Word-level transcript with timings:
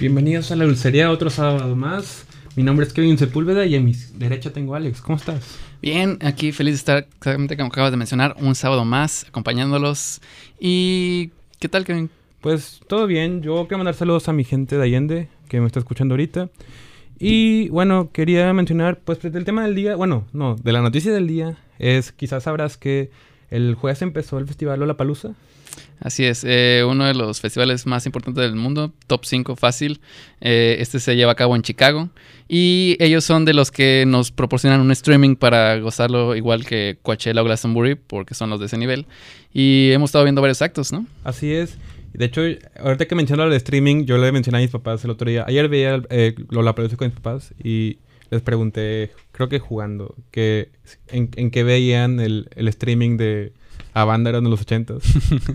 Bienvenidos 0.00 0.52
a 0.52 0.56
la 0.56 0.64
dulcería, 0.64 1.10
otro 1.10 1.28
sábado 1.28 1.74
más. 1.74 2.24
Mi 2.54 2.62
nombre 2.62 2.86
es 2.86 2.92
Kevin 2.92 3.18
Sepúlveda 3.18 3.66
y 3.66 3.74
a 3.74 3.80
mi 3.80 3.94
derecha 4.14 4.52
tengo 4.52 4.74
a 4.74 4.76
Alex. 4.76 5.00
¿Cómo 5.00 5.18
estás? 5.18 5.58
Bien, 5.82 6.18
aquí 6.22 6.52
feliz 6.52 6.74
de 6.74 6.76
estar, 6.76 6.98
exactamente 6.98 7.56
como 7.56 7.66
acabas 7.66 7.90
de 7.90 7.96
mencionar, 7.96 8.36
un 8.38 8.54
sábado 8.54 8.84
más 8.84 9.26
acompañándolos. 9.26 10.20
¿Y 10.60 11.32
qué 11.58 11.68
tal, 11.68 11.84
Kevin? 11.84 12.10
Pues 12.40 12.78
todo 12.86 13.08
bien. 13.08 13.42
Yo 13.42 13.66
quiero 13.66 13.78
mandar 13.78 13.94
saludos 13.94 14.28
a 14.28 14.32
mi 14.32 14.44
gente 14.44 14.76
de 14.76 14.84
Allende 14.84 15.28
que 15.48 15.60
me 15.60 15.66
está 15.66 15.80
escuchando 15.80 16.12
ahorita. 16.12 16.48
Y 17.18 17.68
bueno, 17.70 18.10
quería 18.12 18.52
mencionar, 18.52 19.00
pues 19.04 19.24
el 19.24 19.44
tema 19.44 19.64
del 19.64 19.74
día, 19.74 19.96
bueno, 19.96 20.28
no, 20.32 20.54
de 20.54 20.72
la 20.72 20.80
noticia 20.80 21.12
del 21.12 21.26
día 21.26 21.58
es, 21.80 22.12
quizás 22.12 22.44
sabrás 22.44 22.76
que 22.76 23.10
el 23.50 23.74
jueves 23.74 24.00
empezó 24.02 24.38
el 24.38 24.46
festival 24.46 24.78
Lollapalooza. 24.78 25.34
Así 26.00 26.24
es, 26.24 26.44
eh, 26.46 26.84
uno 26.88 27.06
de 27.06 27.14
los 27.14 27.40
festivales 27.40 27.86
más 27.86 28.06
importantes 28.06 28.42
del 28.42 28.54
mundo, 28.54 28.92
top 29.06 29.24
5 29.24 29.56
fácil. 29.56 30.00
Eh, 30.40 30.76
este 30.78 31.00
se 31.00 31.16
lleva 31.16 31.32
a 31.32 31.34
cabo 31.34 31.56
en 31.56 31.62
Chicago 31.62 32.08
y 32.48 32.96
ellos 33.00 33.24
son 33.24 33.44
de 33.44 33.52
los 33.52 33.70
que 33.70 34.04
nos 34.06 34.30
proporcionan 34.30 34.80
un 34.80 34.92
streaming 34.92 35.34
para 35.34 35.78
gozarlo 35.80 36.36
igual 36.36 36.64
que 36.64 36.98
Coachella 37.02 37.42
o 37.42 37.44
Glastonbury, 37.44 37.96
porque 37.96 38.34
son 38.34 38.50
los 38.50 38.60
de 38.60 38.66
ese 38.66 38.78
nivel. 38.78 39.06
Y 39.52 39.90
hemos 39.92 40.10
estado 40.10 40.24
viendo 40.24 40.40
varios 40.40 40.62
actos, 40.62 40.92
¿no? 40.92 41.06
Así 41.24 41.52
es. 41.52 41.76
De 42.12 42.24
hecho, 42.24 42.42
ahorita 42.80 43.06
que 43.06 43.14
menciono 43.14 43.44
el 43.44 43.52
streaming, 43.54 44.04
yo 44.04 44.18
le 44.18 44.32
mencioné 44.32 44.58
a 44.58 44.60
mis 44.60 44.70
papás 44.70 45.04
el 45.04 45.10
otro 45.10 45.28
día. 45.28 45.44
Ayer 45.46 45.68
veía 45.68 46.02
eh, 46.10 46.34
Lollapalooza 46.50 46.96
con 46.96 47.08
mis 47.08 47.14
papás 47.14 47.54
y 47.62 47.98
les 48.30 48.42
pregunté, 48.42 49.10
creo 49.32 49.48
que 49.48 49.58
jugando, 49.58 50.14
que 50.30 50.70
en, 51.08 51.30
en 51.36 51.50
qué 51.50 51.64
veían 51.64 52.20
el, 52.20 52.48
el 52.54 52.68
streaming 52.68 53.16
de 53.16 53.52
a 54.00 54.04
banda 54.04 54.30
eran 54.30 54.44
de 54.44 54.50
los 54.50 54.60
ochentas. 54.60 55.02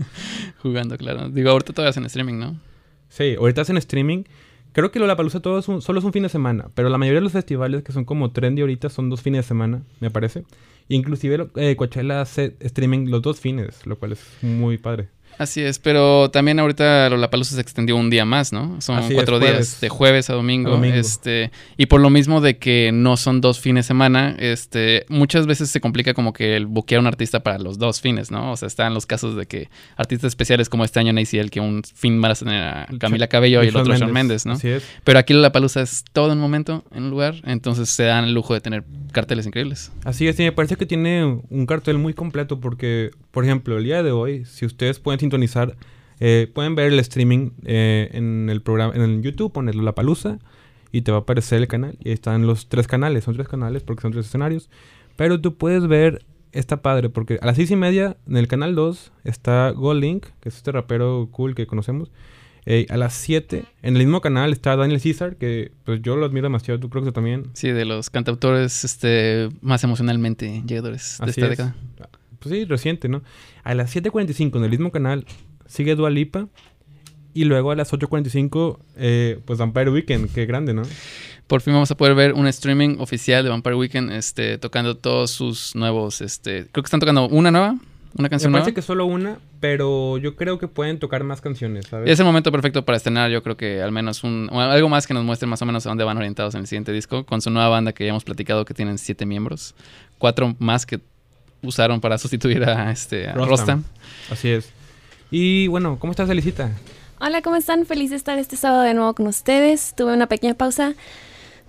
Jugando, 0.62 0.96
claro. 0.96 1.28
Digo, 1.28 1.50
ahorita 1.50 1.72
todavía 1.72 1.90
hacen 1.90 2.04
streaming, 2.06 2.38
¿no? 2.38 2.60
Sí, 3.08 3.34
ahorita 3.38 3.62
hacen 3.62 3.76
streaming. 3.76 4.24
Creo 4.72 4.90
que 4.90 4.98
Lollapalooza 4.98 5.40
todo 5.40 5.58
es 5.58 5.68
un, 5.68 5.80
solo 5.80 6.00
es 6.00 6.04
un 6.04 6.12
fin 6.12 6.24
de 6.24 6.28
semana, 6.28 6.68
pero 6.74 6.88
la 6.88 6.98
mayoría 6.98 7.20
de 7.20 7.24
los 7.24 7.32
festivales 7.32 7.84
que 7.84 7.92
son 7.92 8.04
como 8.04 8.32
trendy 8.32 8.62
ahorita 8.62 8.88
son 8.90 9.08
dos 9.08 9.22
fines 9.22 9.44
de 9.44 9.48
semana, 9.48 9.82
me 10.00 10.10
parece. 10.10 10.44
Inclusive 10.88 11.48
eh, 11.54 11.76
Coachella 11.76 12.20
hace 12.20 12.56
streaming 12.60 13.08
los 13.08 13.22
dos 13.22 13.38
fines, 13.38 13.86
lo 13.86 13.96
cual 13.96 14.12
es 14.12 14.24
muy 14.42 14.78
padre. 14.78 15.08
Así 15.38 15.60
es, 15.60 15.78
pero 15.78 16.30
también 16.30 16.58
ahorita 16.58 17.10
la 17.10 17.30
Palusa 17.30 17.54
se 17.54 17.60
extendió 17.60 17.96
un 17.96 18.10
día 18.10 18.24
más, 18.24 18.52
¿no? 18.52 18.80
Son 18.80 19.00
cuatro 19.12 19.40
días, 19.40 19.80
de 19.80 19.88
jueves 19.88 20.30
a 20.30 20.34
domingo, 20.34 20.82
Este, 20.84 21.50
y 21.76 21.86
por 21.86 22.00
lo 22.00 22.10
mismo 22.10 22.40
de 22.40 22.58
que 22.58 22.90
no 22.92 23.16
son 23.16 23.40
dos 23.40 23.60
fines 23.60 23.84
de 23.84 23.88
semana, 23.88 24.36
este, 24.38 25.04
muchas 25.08 25.46
veces 25.46 25.70
se 25.70 25.80
complica 25.80 26.14
como 26.14 26.32
que 26.32 26.56
el 26.56 26.66
buquear 26.66 26.98
a 26.98 27.00
un 27.00 27.06
artista 27.06 27.40
para 27.40 27.58
los 27.58 27.78
dos 27.78 28.00
fines, 28.00 28.30
¿no? 28.30 28.52
O 28.52 28.56
sea, 28.56 28.68
están 28.68 28.94
los 28.94 29.06
casos 29.06 29.36
de 29.36 29.46
que 29.46 29.68
artistas 29.96 30.28
especiales 30.28 30.68
como 30.68 30.84
este 30.84 31.00
año 31.00 31.12
el 31.32 31.50
que 31.50 31.60
un 31.60 31.82
fin 31.94 32.20
van 32.20 32.32
a 32.32 32.34
tener 32.34 32.62
a 32.62 32.86
Camila 32.98 33.28
Cabello 33.28 33.62
y 33.62 33.68
el 33.68 33.76
otro 33.76 33.96
Shawn 33.96 34.12
Mendes, 34.12 34.46
¿no? 34.46 34.54
Así 34.54 34.68
es. 34.68 34.84
Pero 35.04 35.18
aquí 35.18 35.32
la 35.32 35.52
Palusa 35.52 35.80
es 35.82 36.04
todo 36.12 36.32
en 36.32 36.38
un 36.38 36.42
momento, 36.42 36.84
en 36.92 37.04
un 37.04 37.10
lugar, 37.10 37.36
entonces 37.44 37.88
se 37.88 38.04
dan 38.04 38.24
el 38.24 38.34
lujo 38.34 38.54
de 38.54 38.60
tener 38.60 38.84
carteles 39.12 39.46
increíbles. 39.46 39.92
Así 40.04 40.26
es, 40.28 40.38
y 40.38 40.42
me 40.42 40.52
parece 40.52 40.76
que 40.76 40.86
tiene 40.86 41.24
un 41.24 41.66
cartel 41.66 41.98
muy 41.98 42.14
completo 42.14 42.60
porque, 42.60 43.10
por 43.30 43.44
ejemplo, 43.44 43.78
el 43.78 43.84
día 43.84 44.02
de 44.02 44.10
hoy, 44.10 44.44
si 44.44 44.66
ustedes 44.66 44.98
pueden 44.98 45.20
sintonizar, 45.24 45.76
eh, 46.20 46.50
pueden 46.54 46.74
ver 46.74 46.92
el 46.92 46.98
streaming 47.00 47.50
eh, 47.64 48.10
en 48.12 48.48
el 48.48 48.62
programa, 48.62 48.94
en 48.94 49.02
el 49.02 49.22
YouTube, 49.22 49.52
ponerlo 49.52 49.82
la 49.82 49.94
palusa 49.94 50.38
y 50.92 51.02
te 51.02 51.10
va 51.10 51.18
a 51.18 51.20
aparecer 51.22 51.60
el 51.60 51.68
canal. 51.68 51.98
Y 52.00 52.10
están 52.10 52.46
los 52.46 52.68
tres 52.68 52.86
canales, 52.86 53.24
son 53.24 53.34
tres 53.34 53.48
canales 53.48 53.82
porque 53.82 54.02
son 54.02 54.12
tres 54.12 54.26
escenarios. 54.26 54.70
Pero 55.16 55.40
tú 55.40 55.56
puedes 55.56 55.86
ver, 55.86 56.24
está 56.52 56.82
padre, 56.82 57.08
porque 57.08 57.38
a 57.40 57.46
las 57.46 57.56
seis 57.56 57.70
y 57.70 57.76
media 57.76 58.16
en 58.28 58.36
el 58.36 58.48
canal 58.48 58.74
2 58.74 59.12
está 59.24 59.70
Gold 59.70 60.00
Link, 60.00 60.26
que 60.40 60.48
es 60.48 60.56
este 60.56 60.72
rapero 60.72 61.28
cool 61.30 61.54
que 61.54 61.66
conocemos. 61.66 62.10
Eh, 62.66 62.86
a 62.88 62.96
las 62.96 63.12
7, 63.12 63.62
en 63.82 63.96
el 63.96 64.02
mismo 64.02 64.22
canal 64.22 64.50
está 64.50 64.74
Daniel 64.74 64.98
César, 64.98 65.36
que 65.36 65.72
pues 65.84 66.00
yo 66.00 66.16
lo 66.16 66.24
admiro 66.24 66.44
demasiado, 66.44 66.80
tú 66.80 66.88
creo 66.88 67.04
que 67.04 67.12
también. 67.12 67.50
Sí, 67.52 67.70
de 67.70 67.84
los 67.84 68.08
cantautores 68.08 68.84
este, 68.84 69.50
más 69.60 69.84
emocionalmente 69.84 70.62
llegadores 70.66 71.18
de 71.22 71.30
esta 71.30 71.48
década. 71.48 71.76
Pues 72.44 72.54
sí, 72.54 72.64
reciente, 72.66 73.08
¿no? 73.08 73.22
A 73.62 73.74
las 73.74 73.94
7.45 73.94 74.58
en 74.58 74.64
el 74.64 74.70
mismo 74.70 74.92
canal 74.92 75.24
sigue 75.66 75.94
Dua 75.96 76.10
Lipa. 76.10 76.48
Y 77.36 77.46
luego 77.46 77.72
a 77.72 77.74
las 77.74 77.92
8.45, 77.92 78.78
eh, 78.96 79.40
pues 79.44 79.58
Vampire 79.58 79.90
Weekend, 79.90 80.32
qué 80.32 80.46
grande, 80.46 80.72
¿no? 80.72 80.82
Por 81.48 81.62
fin 81.62 81.74
vamos 81.74 81.90
a 81.90 81.96
poder 81.96 82.14
ver 82.14 82.32
un 82.32 82.46
streaming 82.46 82.98
oficial 83.00 83.42
de 83.42 83.50
Vampire 83.50 83.74
Weekend, 83.74 84.12
este, 84.12 84.56
tocando 84.56 84.96
todos 84.96 85.32
sus 85.32 85.74
nuevos, 85.74 86.20
este, 86.20 86.68
creo 86.70 86.82
que 86.82 86.86
están 86.86 87.00
tocando 87.00 87.28
una 87.28 87.50
nueva, 87.50 87.76
una 88.16 88.28
canción 88.28 88.52
Me 88.52 88.60
parece 88.60 88.72
que 88.72 88.82
solo 88.82 89.04
una, 89.04 89.38
pero 89.58 90.16
yo 90.18 90.36
creo 90.36 90.58
que 90.58 90.68
pueden 90.68 91.00
tocar 91.00 91.24
más 91.24 91.40
canciones, 91.40 91.86
¿sabes? 91.86 92.08
Es 92.08 92.20
el 92.20 92.24
momento 92.24 92.52
perfecto 92.52 92.84
para 92.84 92.96
estrenar, 92.96 93.30
yo 93.30 93.42
creo 93.42 93.56
que 93.56 93.82
al 93.82 93.90
menos 93.90 94.22
un, 94.22 94.48
algo 94.52 94.88
más 94.88 95.08
que 95.08 95.12
nos 95.12 95.24
muestre 95.24 95.48
más 95.48 95.60
o 95.60 95.66
menos 95.66 95.84
a 95.84 95.88
dónde 95.88 96.04
van 96.04 96.16
orientados 96.16 96.54
en 96.54 96.60
el 96.60 96.66
siguiente 96.68 96.92
disco, 96.92 97.26
con 97.26 97.42
su 97.42 97.50
nueva 97.50 97.68
banda 97.68 97.92
que 97.92 98.04
ya 98.04 98.10
hemos 98.10 98.24
platicado 98.24 98.64
que 98.64 98.72
tienen 98.72 98.96
siete 98.96 99.26
miembros, 99.26 99.74
cuatro 100.18 100.54
más 100.60 100.86
que 100.86 101.00
usaron 101.64 102.00
para 102.00 102.18
sustituir 102.18 102.64
a 102.64 102.90
este 102.90 103.32
Rostam. 103.32 103.84
Así 104.30 104.50
es. 104.50 104.70
Y 105.30 105.66
bueno, 105.68 105.98
¿cómo 105.98 106.12
estás, 106.12 106.28
Elisita? 106.30 106.70
Hola, 107.20 107.42
¿cómo 107.42 107.56
están? 107.56 107.86
Feliz 107.86 108.10
de 108.10 108.16
estar 108.16 108.38
este 108.38 108.56
sábado 108.56 108.82
de 108.82 108.94
nuevo 108.94 109.14
con 109.14 109.26
ustedes. 109.26 109.94
Tuve 109.96 110.12
una 110.12 110.26
pequeña 110.26 110.54
pausa, 110.54 110.94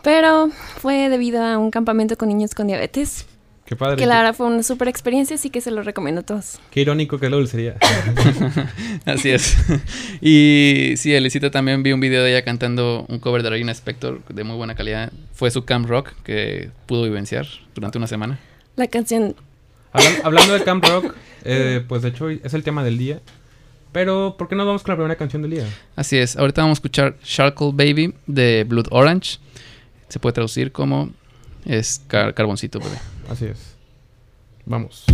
pero 0.03 0.49
fue 0.77 1.09
debido 1.09 1.43
a 1.43 1.57
un 1.57 1.71
campamento 1.71 2.17
con 2.17 2.27
niños 2.27 2.53
con 2.53 2.67
diabetes. 2.67 3.25
Qué 3.65 3.75
padre. 3.75 3.95
Que 3.95 4.05
la 4.05 4.17
verdad 4.17 4.35
fue 4.35 4.45
una 4.45 4.61
super 4.61 4.87
experiencia, 4.87 5.35
así 5.35 5.49
que 5.49 5.59
se 5.59 5.71
lo 5.71 5.81
recomiendo 5.81 6.21
a 6.21 6.23
todos. 6.23 6.59
Qué 6.69 6.81
irónico 6.81 7.19
que 7.19 7.29
lo 7.29 7.37
dulcería. 7.37 7.75
así 9.05 9.31
es. 9.31 9.57
Y 10.21 10.93
sí, 10.97 11.13
Elisita 11.13 11.49
también 11.49 11.81
vi 11.81 11.91
un 11.91 11.99
video 11.99 12.23
de 12.23 12.31
ella 12.31 12.43
cantando 12.43 13.05
un 13.09 13.19
cover 13.19 13.41
de 13.41 13.49
Regina 13.49 13.71
Spector 13.71 14.23
de 14.25 14.43
muy 14.43 14.55
buena 14.55 14.75
calidad. 14.75 15.11
Fue 15.33 15.49
su 15.49 15.65
Camp 15.65 15.87
Rock 15.87 16.11
que 16.23 16.69
pudo 16.85 17.03
vivenciar 17.03 17.47
durante 17.73 17.97
una 17.97 18.05
semana. 18.05 18.39
La 18.75 18.87
canción 18.87 19.35
hablando 20.23 20.53
de 20.53 20.63
Camp 20.63 20.85
Rock, 20.85 21.13
eh, 21.43 21.83
pues 21.87 22.01
de 22.01 22.09
hecho 22.09 22.29
es 22.29 22.53
el 22.53 22.63
tema 22.63 22.83
del 22.83 22.97
día. 22.97 23.21
Pero, 23.91 24.35
¿por 24.37 24.49
qué 24.49 24.55
no 24.55 24.65
vamos 24.65 24.83
con 24.83 24.91
la 24.91 24.97
primera 24.97 25.15
canción 25.15 25.41
del 25.41 25.51
día? 25.51 25.65
Así 25.95 26.17
es. 26.17 26.35
Ahorita 26.35 26.61
vamos 26.61 26.77
a 26.77 26.79
escuchar 26.79 27.17
Charcoal 27.23 27.71
Baby 27.73 28.13
de 28.27 28.65
Blood 28.67 28.87
Orange. 28.91 29.39
Se 30.09 30.19
puede 30.19 30.33
traducir 30.33 30.73
como 30.73 31.11
es 31.63 32.01
carboncito, 32.07 32.79
bebé. 32.79 32.97
Así 33.29 33.45
es. 33.45 33.75
Vamos. 34.65 35.05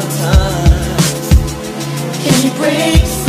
sometimes. 0.00 1.28
Can 2.24 2.44
you 2.44 2.52
break? 2.58 3.19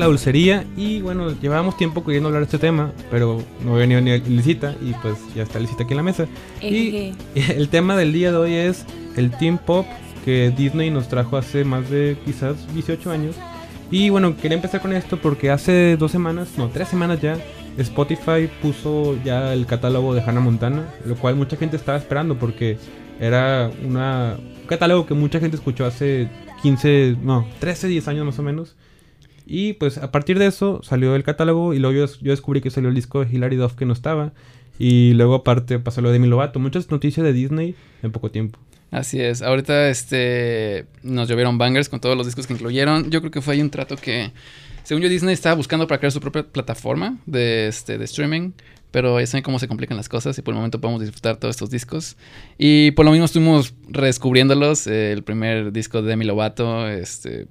Dulcería 0.00 0.64
y 0.76 1.00
bueno, 1.02 1.34
llevábamos 1.40 1.76
tiempo 1.76 2.04
queriendo 2.04 2.28
hablar 2.28 2.42
de 2.42 2.46
este 2.46 2.58
tema, 2.58 2.92
pero 3.10 3.42
no 3.64 3.74
había 3.74 3.86
venido 3.86 4.00
ni 4.00 4.18
Licita 4.34 4.74
y 4.82 4.92
pues 4.94 5.16
ya 5.34 5.42
está 5.42 5.58
Licita 5.58 5.84
aquí 5.84 5.92
en 5.92 5.96
la 5.98 6.02
mesa. 6.02 6.26
Y 6.60 7.12
el 7.34 7.68
tema 7.68 7.96
del 7.96 8.12
día 8.12 8.30
de 8.30 8.36
hoy 8.36 8.54
es 8.54 8.84
el 9.16 9.30
Team 9.30 9.58
Pop 9.58 9.86
que 10.24 10.52
Disney 10.56 10.90
nos 10.90 11.08
trajo 11.08 11.36
hace 11.36 11.64
más 11.64 11.90
de 11.90 12.16
quizás 12.24 12.72
18 12.74 13.10
años. 13.10 13.36
Y 13.90 14.08
bueno, 14.08 14.36
quería 14.36 14.56
empezar 14.56 14.80
con 14.80 14.92
esto 14.92 15.18
porque 15.18 15.50
hace 15.50 15.96
dos 15.96 16.10
semanas, 16.10 16.48
no, 16.56 16.68
tres 16.68 16.88
semanas 16.88 17.20
ya, 17.20 17.36
Spotify 17.76 18.48
puso 18.60 19.18
ya 19.22 19.52
el 19.52 19.66
catálogo 19.66 20.14
de 20.14 20.22
Hannah 20.22 20.40
Montana, 20.40 20.86
lo 21.04 21.16
cual 21.16 21.36
mucha 21.36 21.56
gente 21.56 21.76
estaba 21.76 21.98
esperando 21.98 22.38
porque 22.38 22.78
era 23.20 23.70
una, 23.84 24.36
un 24.38 24.66
catálogo 24.66 25.06
que 25.06 25.14
mucha 25.14 25.40
gente 25.40 25.56
escuchó 25.56 25.84
hace 25.84 26.28
15, 26.62 27.16
no, 27.22 27.46
13, 27.60 27.88
10 27.88 28.08
años 28.08 28.26
más 28.26 28.38
o 28.38 28.42
menos. 28.42 28.76
Y 29.54 29.74
pues 29.74 29.98
a 29.98 30.10
partir 30.10 30.38
de 30.38 30.46
eso 30.46 30.80
salió 30.82 31.14
el 31.14 31.24
catálogo 31.24 31.74
y 31.74 31.78
luego 31.78 32.06
yo, 32.06 32.30
descubrí 32.30 32.62
que 32.62 32.70
salió 32.70 32.88
el 32.88 32.94
disco 32.94 33.22
de 33.22 33.30
Hilary 33.30 33.56
Duff 33.56 33.74
que 33.74 33.84
no 33.84 33.92
estaba. 33.92 34.32
Y 34.78 35.12
luego 35.12 35.34
aparte 35.34 35.78
pasó 35.78 36.00
lo 36.00 36.08
de 36.08 36.14
Demi 36.14 36.26
Lovato. 36.26 36.58
Muchas 36.58 36.90
noticias 36.90 37.22
de 37.22 37.34
Disney 37.34 37.74
en 38.02 38.12
poco 38.12 38.30
tiempo. 38.30 38.58
Así 38.90 39.20
es. 39.20 39.42
Ahorita 39.42 39.90
este 39.90 40.86
nos 41.02 41.28
llovieron 41.28 41.58
bangers 41.58 41.90
con 41.90 42.00
todos 42.00 42.16
los 42.16 42.24
discos 42.24 42.46
que 42.46 42.54
incluyeron. 42.54 43.10
Yo 43.10 43.20
creo 43.20 43.30
que 43.30 43.42
fue 43.42 43.52
ahí 43.52 43.60
un 43.60 43.68
trato 43.68 43.96
que, 43.96 44.32
según 44.84 45.02
yo, 45.02 45.10
Disney 45.10 45.34
estaba 45.34 45.54
buscando 45.54 45.86
para 45.86 45.98
crear 45.98 46.12
su 46.12 46.20
propia 46.20 46.44
plataforma 46.44 47.18
de, 47.26 47.68
este, 47.68 47.98
de 47.98 48.04
streaming. 48.06 48.52
Pero 48.90 49.20
ya 49.20 49.26
saben 49.26 49.42
cómo 49.42 49.58
se 49.58 49.68
complican 49.68 49.98
las 49.98 50.08
cosas 50.08 50.38
y 50.38 50.40
por 50.40 50.52
el 50.52 50.56
momento 50.56 50.80
podemos 50.80 51.02
disfrutar 51.02 51.36
todos 51.36 51.56
estos 51.56 51.68
discos. 51.68 52.16
Y 52.56 52.92
por 52.92 53.04
lo 53.04 53.10
mismo 53.10 53.26
estuvimos 53.26 53.74
redescubriéndolos. 53.86 54.86
el 54.86 55.22
primer 55.24 55.72
disco 55.72 56.00
de 56.00 56.08
Demi 56.08 56.24
Lovato. 56.24 56.88
Este, 56.88 57.48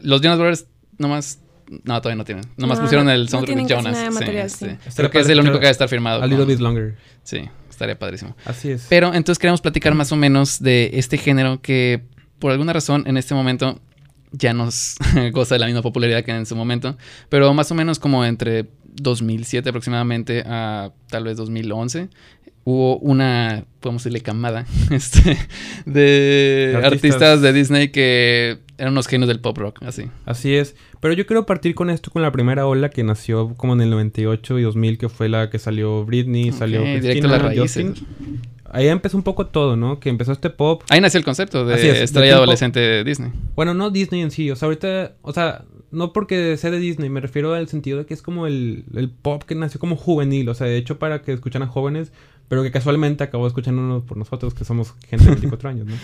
los 0.00 0.20
Jonas 0.20 0.38
Brothers 0.38 0.66
nomás. 0.98 1.38
No, 1.84 2.00
todavía 2.00 2.16
no 2.16 2.24
tienen. 2.24 2.44
Nomás 2.56 2.80
pusieron 2.80 3.08
el 3.08 3.28
soundtrack 3.28 3.58
de 3.58 3.74
Jonas. 3.74 4.52
Sí, 4.52 4.66
Creo 4.96 5.10
que 5.10 5.20
es 5.20 5.28
el 5.28 5.40
único 5.40 5.58
que 5.58 5.64
va 5.64 5.68
a 5.68 5.72
estar 5.72 5.88
firmado. 5.88 6.22
A 6.22 6.26
little 6.26 6.44
bit 6.44 6.60
longer. 6.60 6.96
Sí, 7.22 7.48
estaría 7.68 7.98
padrísimo. 7.98 8.36
Así 8.44 8.70
es. 8.70 8.86
Pero 8.88 9.08
entonces 9.14 9.38
queremos 9.38 9.60
platicar 9.60 9.94
más 9.94 10.12
o 10.12 10.16
menos 10.16 10.62
de 10.62 10.90
este 10.94 11.18
género 11.18 11.60
que 11.60 12.02
por 12.38 12.52
alguna 12.52 12.72
razón 12.72 13.04
en 13.06 13.16
este 13.16 13.34
momento 13.34 13.80
ya 14.32 14.52
nos 14.52 14.96
goza 15.32 15.54
de 15.54 15.60
la 15.60 15.66
misma 15.66 15.82
popularidad 15.82 16.24
que 16.24 16.32
en 16.32 16.46
su 16.46 16.56
momento. 16.56 16.96
Pero 17.28 17.52
más 17.54 17.70
o 17.70 17.74
menos 17.74 17.98
como 17.98 18.24
entre 18.24 18.66
2007 18.84 19.68
aproximadamente 19.68 20.44
a 20.46 20.92
tal 21.08 21.24
vez 21.24 21.36
2011 21.36 22.08
hubo 22.64 22.98
una, 22.98 23.64
podemos 23.80 24.02
decirle, 24.02 24.20
camada 24.22 24.66
este, 24.90 25.36
de 25.86 26.80
artistas. 26.82 27.40
de 27.42 27.52
Disney 27.52 27.88
que 27.88 28.58
eran 28.78 28.92
unos 28.92 29.06
genios 29.06 29.28
del 29.28 29.40
pop 29.40 29.56
rock, 29.56 29.82
así. 29.84 30.10
Así 30.24 30.54
es. 30.54 30.74
Pero 31.00 31.14
yo 31.14 31.26
quiero 31.26 31.46
partir 31.46 31.74
con 31.74 31.90
esto, 31.90 32.10
con 32.10 32.22
la 32.22 32.32
primera 32.32 32.66
ola 32.66 32.90
que 32.90 33.04
nació 33.04 33.54
como 33.56 33.74
en 33.74 33.82
el 33.82 33.90
98 33.90 34.58
y 34.58 34.62
2000, 34.62 34.98
que 34.98 35.08
fue 35.08 35.28
la 35.28 35.50
que 35.50 35.58
salió 35.58 36.04
Britney, 36.04 36.52
salió 36.52 36.82
Christina, 36.82 37.52
Justin. 37.56 37.94
Ahí 38.70 38.88
empezó 38.88 39.16
un 39.16 39.22
poco 39.22 39.46
todo, 39.46 39.76
¿no? 39.76 40.00
Que 40.00 40.08
empezó 40.08 40.32
este 40.32 40.50
pop. 40.50 40.82
Ahí 40.88 41.00
nació 41.00 41.18
el 41.18 41.24
concepto 41.24 41.64
de 41.64 42.02
estrella 42.02 42.34
adolescente 42.34 42.80
de 42.80 43.04
Disney. 43.04 43.30
Bueno, 43.54 43.72
no 43.72 43.90
Disney 43.90 44.20
en 44.20 44.32
sí. 44.32 44.50
O 44.50 44.56
sea, 44.56 44.66
ahorita, 44.66 45.12
o 45.22 45.32
sea, 45.32 45.64
no 45.92 46.12
porque 46.12 46.56
sea 46.56 46.72
de 46.72 46.80
Disney, 46.80 47.08
me 47.08 47.20
refiero 47.20 47.54
al 47.54 47.68
sentido 47.68 47.98
de 47.98 48.06
que 48.06 48.14
es 48.14 48.22
como 48.22 48.48
el, 48.48 48.84
el 48.96 49.10
pop 49.10 49.44
que 49.44 49.54
nació 49.54 49.78
como 49.78 49.94
juvenil. 49.94 50.48
O 50.48 50.54
sea, 50.54 50.66
de 50.66 50.76
hecho, 50.76 50.98
para 50.98 51.22
que 51.22 51.32
escuchan 51.32 51.62
a 51.62 51.68
jóvenes 51.68 52.10
pero 52.48 52.62
que 52.62 52.70
casualmente 52.70 53.24
acabó 53.24 53.46
escuchándonos 53.46 54.04
por 54.04 54.16
nosotros, 54.16 54.54
que 54.54 54.64
somos 54.64 54.94
gente 55.08 55.24
de 55.24 55.30
24 55.32 55.68
años, 55.68 55.86
¿no? 55.86 55.94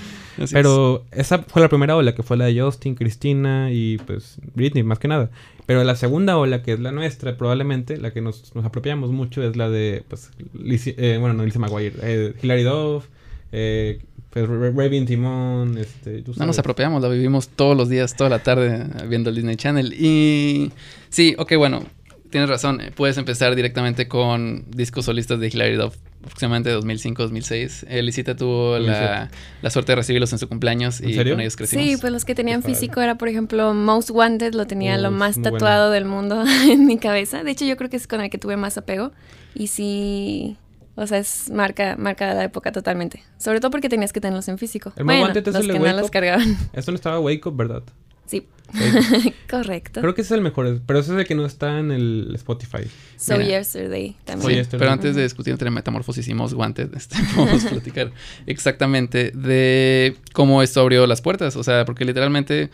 pero 0.53 1.05
esa 1.13 1.41
fue 1.41 1.63
la 1.63 1.69
primera 1.69 1.97
ola, 1.97 2.15
que 2.15 2.23
fue 2.23 2.37
la 2.37 2.47
de 2.47 2.61
Justin, 2.61 2.95
Cristina 2.95 3.71
y 3.71 3.99
pues 3.99 4.39
Britney, 4.55 4.83
más 4.83 4.99
que 4.99 5.09
nada. 5.09 5.31
Pero 5.67 5.85
la 5.85 5.95
segunda 5.95 6.37
ola, 6.37 6.63
que 6.63 6.73
es 6.73 6.81
la 6.81 6.91
nuestra, 6.91 7.37
probablemente, 7.37 7.97
la 7.97 8.13
que 8.13 8.21
nos, 8.21 8.55
nos 8.55 8.65
apropiamos 8.65 9.11
mucho, 9.11 9.43
es 9.43 9.57
la 9.57 9.69
de, 9.69 10.03
pues, 10.09 10.31
eh, 10.65 11.19
bueno, 11.21 11.35
no 11.35 11.45
Lizzie 11.45 11.61
McGuire, 11.61 11.95
eh, 12.03 12.35
Hilary 12.43 12.65
Duff, 12.65 13.07
eh, 13.53 14.01
pues, 14.31 14.49
Raven 14.49 15.07
Timón, 15.07 15.79
este... 15.79 16.25
No 16.37 16.47
nos 16.47 16.59
apropiamos, 16.59 17.03
la 17.03 17.09
vivimos 17.09 17.49
todos 17.49 17.77
los 17.77 17.89
días, 17.89 18.17
toda 18.17 18.31
la 18.31 18.41
tarde 18.41 18.87
viendo 19.09 19.31
el 19.31 19.37
Disney 19.37 19.57
Channel. 19.57 19.93
Y 19.93 20.73
sí, 21.09 21.35
ok, 21.39 21.55
bueno, 21.57 21.85
tienes 22.31 22.49
razón, 22.49 22.81
eh, 22.81 22.93
puedes 22.95 23.19
empezar 23.19 23.55
directamente 23.55 24.09
con 24.09 24.65
discos 24.71 25.05
solistas 25.05 25.41
de 25.41 25.49
Hilary 25.49 25.77
Duff 25.77 25.97
aproximadamente 26.25 26.77
2005-2006. 26.77 27.87
Elisita 27.89 28.37
tuvo 28.37 28.79
la, 28.79 29.31
suerte 29.71 29.93
de 29.93 29.97
recibirlos 29.97 30.33
en 30.33 30.39
su 30.39 30.49
cumpleaños 30.49 31.01
y 31.01 31.17
con 31.17 31.41
ellos 31.41 31.57
crecimos. 31.57 31.85
Sí, 31.85 31.97
pues 32.01 32.13
los 32.13 32.25
que 32.25 32.35
tenían 32.35 32.63
físico 32.63 33.01
era, 33.01 33.17
por 33.17 33.29
ejemplo, 33.29 33.73
Most 33.75 34.11
Wanted, 34.11 34.55
lo 34.55 34.67
tenía 34.67 34.99
lo 34.99 35.11
más 35.11 35.41
tatuado 35.41 35.91
del 35.91 36.05
mundo 36.05 36.45
en 36.71 36.87
mi 36.87 36.99
cabeza. 36.99 37.43
De 37.43 37.51
hecho, 37.51 37.65
yo 37.65 37.77
creo 37.77 37.91
que 37.91 37.97
es 37.97 38.07
con 38.07 38.21
el 38.21 38.31
que 38.31 38.39
tuve 38.39 38.57
más 38.57 38.77
apego. 38.77 39.13
Y 39.55 39.69
sí, 39.69 40.57
o 40.95 41.07
sea, 41.07 41.19
es 41.19 41.51
marca, 41.51 41.97
marca 41.99 42.29
de 42.29 42.35
la 42.35 42.45
época 42.45 42.73
totalmente. 42.73 43.23
Sobre 43.39 43.61
todo 43.61 43.71
porque 43.71 43.89
tenías 43.89 44.13
que 44.13 44.21
tenerlos 44.21 44.49
en 44.49 44.59
físico. 44.59 44.93
El 44.97 45.05
bueno, 45.05 45.23
Wanted 45.23 45.49
es 45.49 45.55
los 45.55 45.65
el 45.65 45.73
que 45.73 45.79
no 45.79 45.93
los 45.93 46.11
cargaban. 46.11 46.57
Esto 46.73 46.93
no 46.93 46.97
estaba 46.97 47.19
Wake 47.21 47.47
Up, 47.47 47.57
¿verdad? 47.57 47.83
Sí. 48.31 48.47
Correcto. 49.51 50.01
Creo 50.01 50.15
que 50.15 50.21
ese 50.21 50.35
es 50.35 50.39
el 50.39 50.45
mejor, 50.45 50.81
pero 50.87 51.01
ese 51.01 51.13
es 51.13 51.19
el 51.19 51.27
que 51.27 51.35
no 51.35 51.45
está 51.45 51.81
en 51.81 51.91
el 51.91 52.31
Spotify. 52.37 52.89
So 53.17 53.41
Yesterday 53.41 54.17
también. 54.25 54.65
Pero 54.71 54.91
antes 54.91 55.17
de 55.17 55.25
discutir 55.25 55.53
entre 55.53 55.71
Metamorfosis 55.71 56.29
y 56.29 56.35
Most 56.35 56.55
Wanted, 56.55 56.95
este, 56.97 57.17
vamos 57.37 57.65
a 57.65 57.71
platicar 57.71 58.13
exactamente 58.47 59.33
de 59.33 60.17
cómo 60.33 60.63
esto 60.63 60.81
abrió 60.81 61.07
las 61.09 61.21
puertas. 61.21 61.57
O 61.57 61.65
sea, 61.65 61.85
porque 61.85 62.05
literalmente 62.05 62.71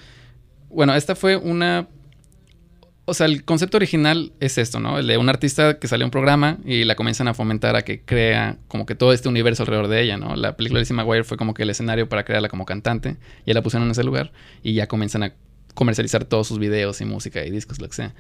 bueno, 0.69 0.95
esta 0.95 1.15
fue 1.15 1.37
una 1.37 1.89
o 3.09 3.15
sea, 3.15 3.27
el 3.27 3.45
concepto 3.45 3.77
original 3.77 4.33
es 4.41 4.59
esto, 4.59 4.81
¿no? 4.81 4.99
El 4.99 5.07
de 5.07 5.17
un 5.17 5.29
artista 5.29 5.79
que 5.79 5.87
sale 5.87 6.03
a 6.03 6.07
un 6.07 6.11
programa 6.11 6.59
y 6.65 6.83
la 6.83 6.97
comienzan 6.97 7.29
a 7.29 7.35
fomentar 7.35 7.77
a 7.77 7.83
que 7.83 8.01
crea 8.01 8.59
como 8.67 8.85
que 8.85 8.97
todo 8.97 9.13
este 9.13 9.29
universo 9.29 9.63
alrededor 9.63 9.87
de 9.87 10.03
ella, 10.03 10.17
¿no? 10.17 10.35
La 10.35 10.57
película 10.57 10.79
de 10.79 10.83
Lizzie 10.83 10.97
McGuire 10.97 11.23
fue 11.23 11.37
como 11.37 11.55
que 11.55 11.63
el 11.63 11.71
escenario 11.71 12.09
para 12.09 12.25
crearla 12.25 12.49
como 12.49 12.67
cantante. 12.67 13.17
Ya 13.47 13.55
la 13.55 13.63
pusieron 13.63 13.87
en 13.87 13.93
ese 13.93 14.03
lugar 14.03 14.33
y 14.65 14.75
ya 14.75 14.89
comienzan 14.89 15.23
a 15.23 15.33
comercializar 15.77 16.25
todos 16.25 16.49
sus 16.49 16.59
videos 16.59 17.01
y 17.01 17.05
música 17.05 17.45
y 17.45 17.51
discos, 17.51 17.81
lo 17.81 17.89
que 17.89 17.95
sea. 17.95 18.15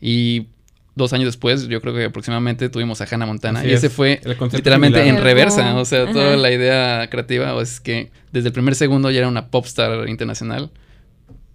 Y 0.00 0.46
dos 0.94 1.12
años 1.14 1.26
después, 1.26 1.66
yo 1.68 1.80
creo 1.80 1.94
que 1.94 2.04
aproximadamente 2.04 2.68
tuvimos 2.68 3.00
a 3.00 3.06
Hannah 3.10 3.26
Montana. 3.26 3.66
y 3.66 3.72
ese 3.72 3.88
fue 3.88 4.20
literalmente 4.52 5.08
en 5.08 5.22
reversa. 5.22 5.76
O 5.76 5.84
sea, 5.84 6.12
toda 6.12 6.36
la 6.36 6.52
idea 6.52 7.08
creativa 7.10 7.60
es 7.60 7.80
que 7.80 8.10
desde 8.32 8.48
el 8.48 8.52
primer 8.52 8.74
segundo 8.74 9.10
ya 9.10 9.18
era 9.18 9.28
una 9.28 9.48
popstar 9.48 10.08
internacional. 10.08 10.70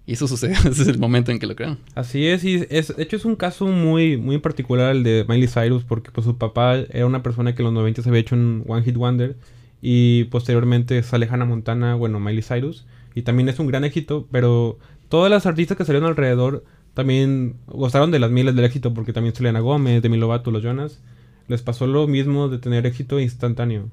Y 0.05 0.13
eso 0.13 0.27
sucede 0.27 0.55
desde 0.65 0.91
el 0.91 0.99
momento 0.99 1.31
en 1.31 1.39
que 1.39 1.47
lo 1.47 1.55
crean. 1.55 1.77
Así 1.95 2.27
es, 2.27 2.43
y 2.43 2.65
es, 2.69 2.93
de 2.93 3.03
hecho 3.03 3.15
es 3.15 3.23
un 3.23 3.37
caso 3.37 3.67
muy, 3.67 4.17
muy 4.17 4.37
particular 4.37 4.93
el 4.93 5.03
de 5.03 5.25
Miley 5.29 5.47
Cyrus, 5.47 5.85
porque 5.85 6.11
pues 6.11 6.25
su 6.25 6.37
papá 6.37 6.75
era 6.75 7.05
una 7.05 7.23
persona 7.23 7.55
que 7.55 7.61
en 7.61 7.67
los 7.67 7.73
90 7.73 8.01
se 8.01 8.09
había 8.09 8.19
hecho 8.19 8.35
un 8.35 8.65
One 8.67 8.83
Hit 8.83 8.97
Wonder, 8.97 9.37
y 9.81 10.25
posteriormente 10.25 11.01
sale 11.03 11.27
Hannah 11.29 11.45
Montana, 11.45 11.95
bueno, 11.95 12.19
Miley 12.19 12.41
Cyrus, 12.41 12.85
y 13.15 13.21
también 13.21 13.47
es 13.47 13.59
un 13.59 13.67
gran 13.67 13.85
éxito, 13.85 14.27
pero 14.31 14.77
todas 15.13 15.29
las 15.29 15.45
artistas 15.45 15.77
que 15.77 15.85
salieron 15.85 16.09
alrededor 16.09 16.63
también 16.95 17.57
gozaron 17.67 18.09
de 18.09 18.17
las 18.17 18.31
miles 18.31 18.55
del 18.55 18.65
éxito, 18.65 18.95
porque 18.95 19.13
también 19.13 19.35
Selena 19.35 19.59
Gómez, 19.59 20.01
Demi 20.01 20.17
Lovato, 20.17 20.49
los 20.49 20.63
Jonas, 20.63 21.01
les 21.47 21.61
pasó 21.61 21.85
lo 21.85 22.07
mismo 22.07 22.49
de 22.49 22.57
tener 22.57 22.87
éxito 22.87 23.19
instantáneo. 23.19 23.91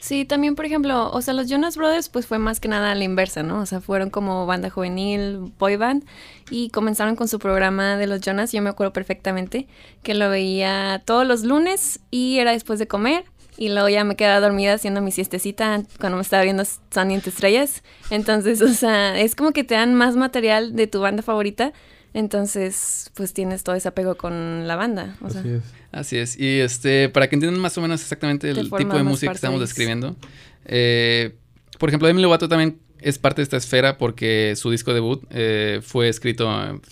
Sí, 0.00 0.24
también, 0.24 0.56
por 0.56 0.64
ejemplo, 0.64 1.08
o 1.12 1.22
sea, 1.22 1.34
los 1.34 1.48
Jonas 1.48 1.76
Brothers, 1.76 2.08
pues 2.08 2.26
fue 2.26 2.40
más 2.40 2.58
que 2.58 2.66
nada 2.66 2.96
la 2.96 3.04
inversa, 3.04 3.44
¿no? 3.44 3.60
O 3.60 3.66
sea, 3.66 3.80
fueron 3.80 4.10
como 4.10 4.44
banda 4.44 4.68
juvenil, 4.68 5.52
boy 5.56 5.76
band, 5.76 6.04
y 6.50 6.70
comenzaron 6.70 7.14
con 7.14 7.28
su 7.28 7.38
programa 7.38 7.96
de 7.96 8.08
los 8.08 8.20
Jonas. 8.20 8.50
Yo 8.50 8.60
me 8.60 8.70
acuerdo 8.70 8.92
perfectamente 8.92 9.68
que 10.02 10.14
lo 10.14 10.28
veía 10.30 11.00
todos 11.04 11.24
los 11.24 11.44
lunes 11.44 12.00
y 12.10 12.38
era 12.38 12.50
después 12.50 12.80
de 12.80 12.88
comer. 12.88 13.24
Y 13.58 13.70
luego 13.70 13.88
ya 13.88 14.04
me 14.04 14.16
quedaba 14.16 14.40
dormida 14.40 14.74
haciendo 14.74 15.00
mi 15.00 15.10
siestecita 15.12 15.82
cuando 15.98 16.16
me 16.16 16.22
estaba 16.22 16.42
viendo 16.42 16.64
Sunny 16.64 17.14
entre 17.14 17.30
estrellas. 17.30 17.82
Entonces, 18.10 18.60
o 18.62 18.68
sea, 18.68 19.18
es 19.18 19.34
como 19.34 19.52
que 19.52 19.64
te 19.64 19.74
dan 19.74 19.94
más 19.94 20.16
material 20.16 20.76
de 20.76 20.86
tu 20.86 21.00
banda 21.00 21.22
favorita. 21.22 21.72
Entonces, 22.12 23.10
pues 23.14 23.34
tienes 23.34 23.62
todo 23.62 23.74
ese 23.74 23.88
apego 23.88 24.16
con 24.16 24.66
la 24.66 24.76
banda. 24.76 25.16
O 25.20 25.26
Así 25.26 25.48
es. 25.48 25.62
Así 25.92 26.16
es. 26.18 26.38
Y 26.38 26.60
este, 26.60 27.08
para 27.08 27.28
que 27.28 27.36
entiendan 27.36 27.60
más 27.60 27.76
o 27.76 27.82
menos 27.82 28.00
exactamente 28.00 28.48
el 28.50 28.70
tipo 28.70 28.96
de 28.96 29.02
música 29.02 29.32
que 29.32 29.36
estamos 29.36 29.60
describiendo. 29.60 30.16
Eh, 30.64 31.34
por 31.78 31.90
ejemplo, 31.90 32.08
Demi 32.08 32.22
Lovato 32.22 32.48
también 32.48 32.78
es 33.00 33.18
parte 33.18 33.40
de 33.40 33.44
esta 33.44 33.56
esfera 33.56 33.98
porque 33.98 34.54
su 34.56 34.70
disco 34.70 34.94
debut 34.94 35.24
eh, 35.30 35.80
fue 35.82 36.08
escrito 36.08 36.48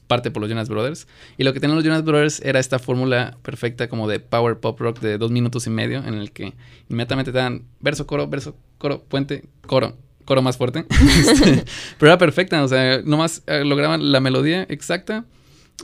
parte 0.07 0.31
por 0.31 0.41
los 0.43 0.51
Jonas 0.51 0.69
Brothers. 0.69 1.07
Y 1.39 1.45
lo 1.45 1.53
que 1.53 1.61
tenían 1.61 1.77
los 1.77 1.85
Jonas 1.85 2.05
Brothers 2.05 2.41
era 2.41 2.61
esta 2.61 2.79
fórmula 2.79 3.39
perfecta 3.43 3.89
como 3.89 4.09
de 4.09 4.21
power 4.21 4.59
pop 4.59 4.79
rock 4.81 5.01
de 5.01 5.19
dos 5.19 5.31
minutos 5.31 5.67
y 5.67 5.71
medio 5.71 5.99
en 6.05 6.15
el 6.15 6.33
que 6.33 6.55
inmediatamente 6.89 7.33
te 7.33 7.39
dan 7.39 7.65
verso, 7.81 8.07
coro, 8.07 8.29
verso, 8.29 8.57
coro, 8.79 9.03
puente, 9.03 9.45
coro, 9.67 9.97
coro 10.25 10.43
más 10.43 10.57
fuerte. 10.57 10.85
Este, 11.25 11.65
pero 11.99 12.13
era 12.13 12.19
perfecta, 12.19 12.63
o 12.63 12.69
sea, 12.69 13.01
nomás 13.03 13.43
eh, 13.47 13.65
lograban 13.65 14.13
la 14.13 14.21
melodía 14.21 14.65
exacta 14.69 15.25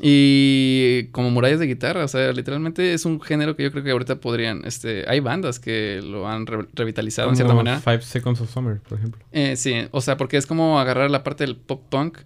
y 0.01 1.09
como 1.13 1.31
murallas 1.31 1.59
de 1.59 1.67
guitarra, 1.67 2.05
o 2.05 2.09
sea, 2.09 2.33
literalmente 2.33 2.95
es 2.95 3.05
un 3.05 3.21
género 3.21 3.57
que 3.57 3.65
yo 3.65 3.73
creo 3.73 3.83
que 3.83 3.91
ahorita 3.91 4.21
podrían, 4.21 4.63
este, 4.65 5.05
hay 5.09 5.21
bandas 5.21 5.59
que 5.59 6.01
lo 6.03 6.29
han 6.29 6.47
revitalizado 6.47 7.29
en 7.29 7.37
cierta 7.37 7.55
manera. 7.55 7.81
Five 7.81 8.03
Seconds 8.03 8.41
of 8.41 8.51
Summer, 8.51 8.81
por 8.89 8.99
ejemplo. 8.99 9.25
Eh, 9.33 9.57
sí, 9.57 9.75
o 9.91 10.01
sea, 10.01 10.17
porque 10.17 10.37
es 10.37 10.47
como 10.47 10.79
agarrar 10.79 11.11
la 11.11 11.23
parte 11.25 11.45
del 11.45 11.57
pop 11.57 11.83
punk 11.89 12.19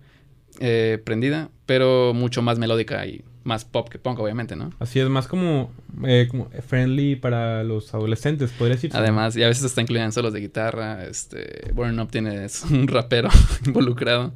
eh, 0.61 1.01
prendida, 1.05 1.51
pero 1.67 2.13
mucho 2.15 2.43
más 2.43 2.59
melódica 2.59 3.07
y 3.07 3.25
más 3.45 3.65
pop 3.65 3.89
que 3.89 3.99
punk, 3.99 4.19
obviamente, 4.19 4.57
¿no? 4.57 4.73
Así 4.79 4.99
es, 4.99 5.09
más 5.09 5.29
como, 5.29 5.71
eh, 6.05 6.27
como 6.31 6.49
friendly 6.67 7.15
para 7.15 7.63
los 7.63 7.95
adolescentes, 7.95 8.51
podría 8.53 8.77
decirse. 8.77 8.97
Además, 8.97 9.37
y 9.37 9.43
a 9.43 9.49
veces 9.49 9.65
está 9.65 9.83
incluida 9.83 10.05
en 10.05 10.13
solos 10.13 10.33
de 10.33 10.41
guitarra. 10.41 11.05
Este, 11.05 11.71
Burn 11.73 11.99
Up 12.01 12.11
tiene 12.11 12.47
un 12.71 12.89
rapero 12.89 13.29
involucrado. 13.67 14.33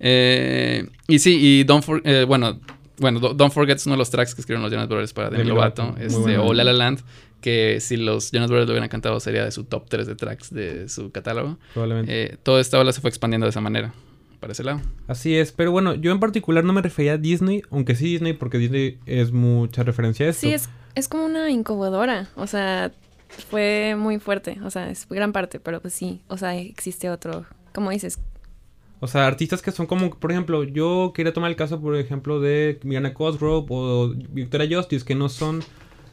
Eh, 0.00 0.86
y 1.06 1.18
sí, 1.20 1.38
y 1.40 1.64
Don't 1.64 1.84
For, 1.84 2.02
eh, 2.04 2.24
bueno, 2.24 2.60
bueno, 2.98 3.20
Don't 3.20 3.52
Forget 3.52 3.76
es 3.76 3.86
uno 3.86 3.94
de 3.94 3.98
los 3.98 4.10
tracks 4.10 4.34
que 4.34 4.40
escribieron 4.40 4.64
los 4.64 4.72
Jonas 4.72 4.88
Brothers 4.88 5.12
para 5.12 5.30
Demi 5.30 5.44
Lovato, 5.44 5.94
este, 6.00 6.36
o 6.36 6.52
La 6.52 6.64
La 6.64 6.72
Land, 6.72 7.00
que 7.40 7.78
si 7.80 7.96
los 7.96 8.32
Jonas 8.32 8.50
Brothers 8.50 8.66
lo 8.66 8.72
hubieran 8.72 8.88
cantado 8.88 9.20
sería 9.20 9.44
de 9.44 9.52
su 9.52 9.64
top 9.64 9.88
3 9.88 10.04
de 10.08 10.16
tracks 10.16 10.52
de 10.52 10.88
su 10.88 11.12
catálogo. 11.12 11.58
Probablemente. 11.74 12.24
Eh, 12.24 12.36
toda 12.42 12.60
esta 12.60 12.80
ola 12.80 12.92
se 12.92 13.00
fue 13.00 13.08
expandiendo 13.08 13.46
de 13.46 13.50
esa 13.50 13.60
manera 13.60 13.94
para 14.40 14.52
ese 14.52 14.64
lado. 14.64 14.80
Así 15.06 15.36
es, 15.36 15.52
pero 15.52 15.72
bueno, 15.72 15.94
yo 15.94 16.12
en 16.12 16.20
particular 16.20 16.64
no 16.64 16.72
me 16.72 16.82
refería 16.82 17.14
a 17.14 17.18
Disney, 17.18 17.62
aunque 17.70 17.94
sí 17.94 18.06
Disney, 18.06 18.32
porque 18.32 18.58
Disney 18.58 18.98
es 19.06 19.32
mucha 19.32 19.82
referencia 19.82 20.26
a 20.26 20.30
esto. 20.30 20.40
Sí, 20.46 20.52
es, 20.52 20.68
es 20.94 21.08
como 21.08 21.24
una 21.24 21.50
incubadora, 21.50 22.28
o 22.36 22.46
sea, 22.46 22.92
fue 23.28 23.94
muy 23.96 24.18
fuerte, 24.18 24.58
o 24.64 24.70
sea, 24.70 24.90
es 24.90 25.06
gran 25.08 25.32
parte, 25.32 25.60
pero 25.60 25.80
pues 25.80 25.94
sí, 25.94 26.22
o 26.28 26.36
sea, 26.36 26.56
existe 26.56 27.10
otro, 27.10 27.46
como 27.72 27.90
dices. 27.90 28.18
O 29.00 29.06
sea, 29.06 29.26
artistas 29.26 29.62
que 29.62 29.70
son 29.70 29.86
como, 29.86 30.10
por 30.10 30.32
ejemplo, 30.32 30.64
yo 30.64 31.12
quería 31.14 31.32
tomar 31.32 31.50
el 31.50 31.56
caso, 31.56 31.80
por 31.80 31.96
ejemplo, 31.96 32.40
de 32.40 32.80
Miranda 32.82 33.14
Cosgrove 33.14 33.66
o 33.70 34.12
Victoria 34.30 34.76
Justice, 34.76 35.04
que 35.04 35.14
no 35.14 35.28
son 35.28 35.62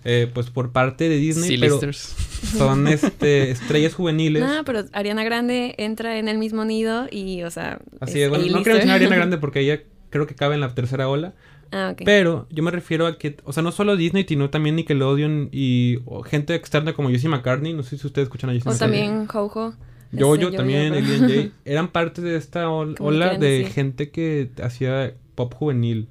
eh, 0.08 0.30
pues 0.32 0.52
por 0.52 0.72
parte 0.72 1.10
de 1.10 1.18
Disney, 1.18 1.58
pero 1.58 1.80
son 1.82 2.88
este, 2.88 3.50
estrellas 3.50 3.96
juveniles. 3.96 4.44
No, 4.44 4.64
pero 4.64 4.86
Ariana 4.94 5.24
Grande 5.24 5.74
entra 5.80 6.20
en 6.20 6.28
el 6.28 6.38
mismo 6.38 6.64
nido 6.64 7.08
y, 7.10 7.42
o 7.42 7.50
sea... 7.50 7.80
Así 8.00 8.22
es, 8.22 8.30
bueno, 8.30 8.46
no 8.46 8.62
quiero 8.62 8.74
mencionar 8.74 8.94
a 8.94 8.96
Ariana 8.98 9.16
Grande 9.16 9.38
porque 9.40 9.62
ella 9.62 9.82
creo 10.12 10.28
que 10.28 10.36
cabe 10.36 10.54
en 10.54 10.62
la 10.62 10.74
tercera 10.76 11.10
ola. 11.10 11.34
Ah, 11.72 11.90
ok. 11.94 12.04
Pero 12.06 12.48
yo 12.52 12.62
me 12.62 12.70
refiero 12.70 13.08
a 13.08 13.18
que, 13.18 13.38
o 13.46 13.52
sea, 13.52 13.64
no 13.64 13.72
solo 13.72 13.96
Disney, 13.96 14.26
sino 14.30 14.52
también 14.52 14.76
Nickelodeon 14.76 15.50
y 15.52 15.98
gente 16.26 16.54
externa 16.54 16.94
como 16.94 17.10
Jessie 17.10 17.28
McCartney. 17.28 17.74
No 17.74 17.82
sé 17.82 17.98
si 17.98 18.06
ustedes 18.06 18.28
escuchan 18.28 18.52
a 18.52 18.54
Jessie 18.54 18.72
O 18.72 18.78
también 18.78 19.26
Jojo. 19.26 19.74
Yo, 20.12 20.36
yo 20.36 20.52
también, 20.52 20.94
Alien 20.94 21.52
Eran 21.66 21.88
parte 21.88 22.22
de 22.22 22.38
esta 22.38 22.70
ola 22.70 23.38
de 23.40 23.66
gente 23.66 24.12
que 24.12 24.52
hacía 24.62 25.16
pop 25.34 25.52
juvenil. 25.54 26.10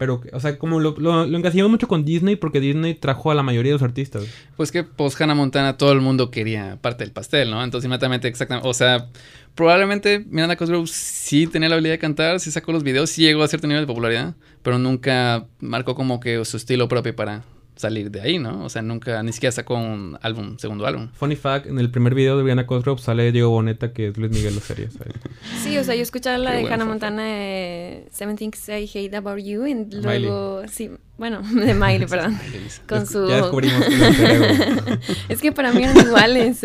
Pero, 0.00 0.22
o 0.32 0.40
sea, 0.40 0.56
como 0.56 0.80
lo, 0.80 0.94
lo, 0.96 1.68
mucho 1.68 1.86
con 1.86 2.06
Disney 2.06 2.34
porque 2.34 2.58
Disney 2.58 2.94
trajo 2.94 3.30
a 3.30 3.34
la 3.34 3.42
mayoría 3.42 3.68
de 3.68 3.74
los 3.74 3.82
artistas. 3.82 4.24
Pues 4.56 4.72
que 4.72 4.82
post 4.82 5.20
Hannah 5.20 5.34
Montana 5.34 5.76
todo 5.76 5.92
el 5.92 6.00
mundo 6.00 6.30
quería 6.30 6.78
parte 6.80 7.04
del 7.04 7.12
pastel, 7.12 7.50
¿no? 7.50 7.62
Entonces 7.62 7.84
inmediatamente, 7.84 8.26
exactamente, 8.26 8.66
o 8.66 8.72
sea, 8.72 9.08
probablemente 9.54 10.24
Miranda 10.30 10.56
Cosgrove 10.56 10.86
sí 10.86 11.46
tenía 11.48 11.68
la 11.68 11.74
habilidad 11.74 11.92
de 11.92 11.98
cantar, 11.98 12.40
sí 12.40 12.50
sacó 12.50 12.72
los 12.72 12.82
videos, 12.82 13.10
sí 13.10 13.20
llegó 13.20 13.42
a 13.42 13.48
cierto 13.48 13.66
nivel 13.66 13.82
de 13.82 13.88
popularidad, 13.88 14.36
pero 14.62 14.78
nunca 14.78 15.44
marcó 15.58 15.94
como 15.94 16.18
que 16.18 16.42
su 16.46 16.56
estilo 16.56 16.88
propio 16.88 17.14
para 17.14 17.44
salir 17.80 18.10
de 18.10 18.20
ahí, 18.20 18.38
¿no? 18.38 18.64
O 18.64 18.68
sea, 18.68 18.82
nunca, 18.82 19.22
ni 19.22 19.32
siquiera 19.32 19.52
sacó 19.52 19.74
un 19.74 20.18
álbum, 20.22 20.56
segundo 20.58 20.86
álbum. 20.86 21.08
Funny 21.12 21.36
fact, 21.36 21.66
en 21.66 21.78
el 21.78 21.90
primer 21.90 22.14
video 22.14 22.36
de 22.36 22.42
Brianna 22.42 22.66
Cosgrove 22.66 23.00
sale 23.00 23.32
Diego 23.32 23.50
Boneta, 23.50 23.92
que 23.92 24.08
es 24.08 24.16
Luis 24.16 24.30
Miguel 24.30 24.60
serie, 24.60 24.88
¿sabes? 24.90 25.14
Sí, 25.62 25.76
o 25.78 25.84
sea, 25.84 25.94
yo 25.94 26.02
escuchaba 26.02 26.38
la 26.38 26.52
de 26.52 26.66
Hannah 26.72 26.84
Montana 26.84 27.24
de 27.24 28.06
Seven 28.10 28.36
Things 28.36 28.68
I 28.68 28.88
Hate 28.92 29.16
About 29.16 29.42
You 29.42 29.66
y 29.66 29.74
luego, 29.90 30.62
sí, 30.68 30.90
bueno, 31.18 31.42
de 31.52 31.74
Miley, 31.74 32.06
perdón. 32.06 32.38
con 32.86 33.06
su... 33.06 33.28
Ya 33.28 33.36
descubrimos 33.36 33.84
Es 35.28 35.40
que 35.40 35.52
para 35.52 35.72
mí 35.72 35.82
eran 35.82 35.96
iguales. 35.98 36.62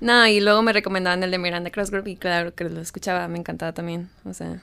no, 0.00 0.26
y 0.26 0.40
luego 0.40 0.62
me 0.62 0.72
recomendaban 0.72 1.22
el 1.22 1.30
de 1.30 1.38
Miranda 1.38 1.70
Cosgrove 1.70 2.10
y 2.10 2.16
claro 2.16 2.54
que 2.54 2.64
lo 2.64 2.80
escuchaba, 2.80 3.26
me 3.28 3.38
encantaba 3.38 3.72
también, 3.72 4.08
o 4.24 4.34
sea... 4.34 4.60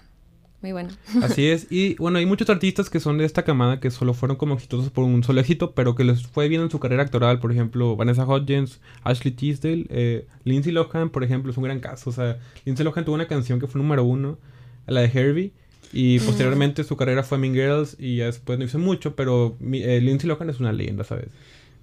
Muy 0.62 0.72
bueno. 0.72 0.90
Así 1.22 1.46
es. 1.48 1.68
Y 1.70 1.96
bueno, 1.96 2.18
hay 2.18 2.26
muchos 2.26 2.50
artistas 2.50 2.90
que 2.90 3.00
son 3.00 3.20
de 3.20 3.26
esta 3.26 3.44
camada 3.44 3.80
que 3.80 3.92
solo 3.92 4.16
fueron 4.16 4.38
como 4.38 4.56
exitosos 4.56 4.90
por 4.90 5.04
un 5.04 5.24
solo 5.24 5.40
éxito, 5.40 5.74
pero 5.74 5.94
que 5.94 6.04
les 6.04 6.26
fue 6.26 6.48
bien 6.48 6.62
en 6.62 6.72
su 6.72 6.80
carrera 6.80 7.04
actoral. 7.04 7.40
Por 7.40 7.52
ejemplo, 7.52 7.96
Vanessa 7.96 8.26
Hudgens, 8.26 8.82
Ashley 9.04 9.32
Tisdale, 9.32 9.86
eh, 9.90 10.28
Lindsay 10.46 10.72
Lohan, 10.72 11.12
por 11.12 11.24
ejemplo, 11.24 11.52
es 11.52 11.58
un 11.58 11.64
gran 11.64 11.80
caso. 11.80 12.10
O 12.10 12.14
sea, 12.14 12.40
Lindsay 12.66 12.84
Lohan 12.84 13.06
tuvo 13.06 13.16
una 13.16 13.28
canción 13.28 13.60
que 13.60 13.68
fue 13.68 13.80
número 13.80 14.04
uno, 14.04 14.40
la 14.88 15.02
de 15.02 15.12
Herbie. 15.14 15.54
Y 15.94 16.20
posteriormente 16.20 16.84
su 16.84 16.98
carrera 16.98 17.24
fue 17.24 17.38
Mean 17.38 17.54
Girls 17.54 17.96
y 17.98 18.18
ya 18.18 18.26
después 18.26 18.60
no 18.60 18.66
hizo 18.66 18.78
mucho, 18.78 19.16
pero 19.16 19.56
eh, 19.72 20.02
Lindsay 20.02 20.28
Lohan 20.28 20.50
es 20.50 20.60
una 20.60 20.74
leyenda, 20.74 21.04
¿sabes? 21.04 21.30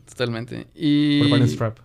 Totalmente. 0.09 0.66
Y... 0.75 1.21
Por 1.21 1.31
Van 1.31 1.49
Strap. 1.49 1.78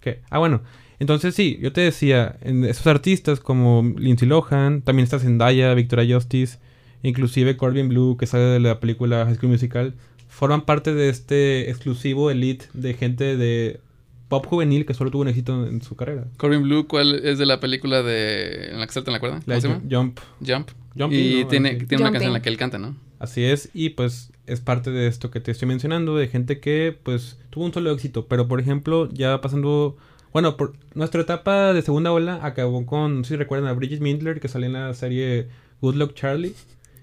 ¿Qué? 0.00 0.20
Ah, 0.30 0.38
bueno. 0.38 0.62
Entonces 0.98 1.34
sí, 1.34 1.58
yo 1.60 1.72
te 1.72 1.82
decía, 1.82 2.36
en 2.42 2.64
esos 2.64 2.86
artistas 2.86 3.40
como 3.40 3.94
Lindsay 3.98 4.28
Lohan, 4.28 4.82
también 4.82 5.04
está 5.04 5.18
Zendaya, 5.18 5.74
Victoria 5.74 6.14
Justice, 6.14 6.58
inclusive 7.02 7.56
Corbin 7.56 7.88
Blue, 7.88 8.16
que 8.18 8.26
sale 8.26 8.44
de 8.44 8.60
la 8.60 8.80
película 8.80 9.24
High 9.26 9.36
School 9.36 9.52
Musical, 9.52 9.94
forman 10.28 10.64
parte 10.64 10.94
de 10.94 11.08
este 11.08 11.70
exclusivo 11.70 12.30
elite 12.30 12.66
de 12.72 12.94
gente 12.94 13.36
de 13.36 13.80
pop 14.28 14.44
juvenil 14.46 14.86
que 14.86 14.94
solo 14.94 15.10
tuvo 15.10 15.22
un 15.22 15.28
éxito 15.28 15.66
en 15.66 15.82
su 15.82 15.96
carrera. 15.96 16.24
Corbin 16.36 16.62
Blue, 16.62 16.86
¿cuál 16.86 17.14
es 17.24 17.38
de 17.38 17.46
la 17.46 17.60
película 17.60 18.02
de 18.02 18.70
en 18.70 18.80
la 18.80 18.86
que 18.86 18.92
salta 18.92 19.10
en 19.10 19.14
la 19.14 19.20
cuerda? 19.20 19.40
¿Cómo 19.44 19.60
se 19.60 19.68
llama? 19.68 19.82
Jump. 19.90 20.18
Jump. 20.46 20.70
y 21.12 21.44
tiene, 21.44 21.74
tiene 21.74 22.02
una 22.02 22.12
canción 22.12 22.30
en 22.30 22.32
la 22.32 22.42
que 22.42 22.48
él 22.48 22.56
canta, 22.56 22.78
¿no? 22.78 22.96
Así 23.18 23.44
es, 23.44 23.70
y 23.72 23.90
pues 23.90 24.30
es 24.46 24.60
parte 24.60 24.90
de 24.90 25.06
esto 25.06 25.30
que 25.30 25.40
te 25.40 25.50
estoy 25.50 25.68
mencionando, 25.68 26.16
de 26.16 26.28
gente 26.28 26.60
que 26.60 26.96
pues 27.02 27.38
tuvo 27.50 27.64
un 27.64 27.72
solo 27.72 27.90
éxito, 27.90 28.26
pero 28.26 28.46
por 28.46 28.60
ejemplo, 28.60 29.08
ya 29.12 29.40
pasando 29.40 29.96
bueno, 30.36 30.58
por 30.58 30.74
nuestra 30.92 31.22
etapa 31.22 31.72
de 31.72 31.80
segunda 31.80 32.12
ola 32.12 32.40
acabó 32.42 32.84
con, 32.84 33.24
si 33.24 33.36
recuerdan 33.36 33.70
a 33.70 33.72
Bridget 33.72 34.00
Mindler, 34.00 34.38
que 34.38 34.48
salió 34.48 34.66
en 34.66 34.74
la 34.74 34.92
serie 34.92 35.48
Good 35.80 35.94
Luck 35.94 36.12
Charlie. 36.12 36.54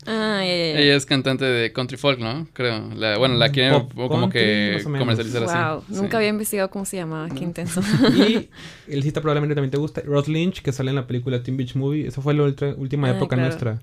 Ah, 0.06 0.44
ya, 0.46 0.56
ya, 0.56 0.80
Ella 0.80 0.96
es 0.96 1.08
cantante 1.08 1.44
de 1.44 1.74
country 1.74 1.98
folk, 1.98 2.20
¿no? 2.20 2.48
Creo. 2.54 2.94
La, 2.94 3.18
bueno, 3.18 3.34
la 3.38 3.50
quieren 3.50 3.88
como 3.96 4.30
que 4.30 4.80
comercializar 4.84 5.46
wow. 5.46 5.84
Nunca 5.88 6.18
había 6.18 6.30
investigado 6.30 6.70
cómo 6.70 6.86
se 6.86 6.98
llamaba. 6.98 7.28
Qué 7.30 7.44
intenso. 7.44 7.82
Y 8.16 8.52
el 8.88 9.02
cita 9.02 9.20
probablemente 9.20 9.56
también 9.56 9.72
te 9.72 9.80
gusta. 9.80 10.02
Ross 10.02 10.28
Lynch, 10.28 10.62
que 10.62 10.72
sale 10.72 10.92
en 10.92 10.96
la 10.98 11.08
película 11.08 11.42
Teen 11.42 11.58
Beach 11.58 11.74
Movie. 11.74 12.06
Esa 12.06 12.22
fue 12.22 12.36
la 12.36 12.44
última 12.44 13.08
ah, 13.08 13.16
época 13.18 13.36
nuestra. 13.36 13.82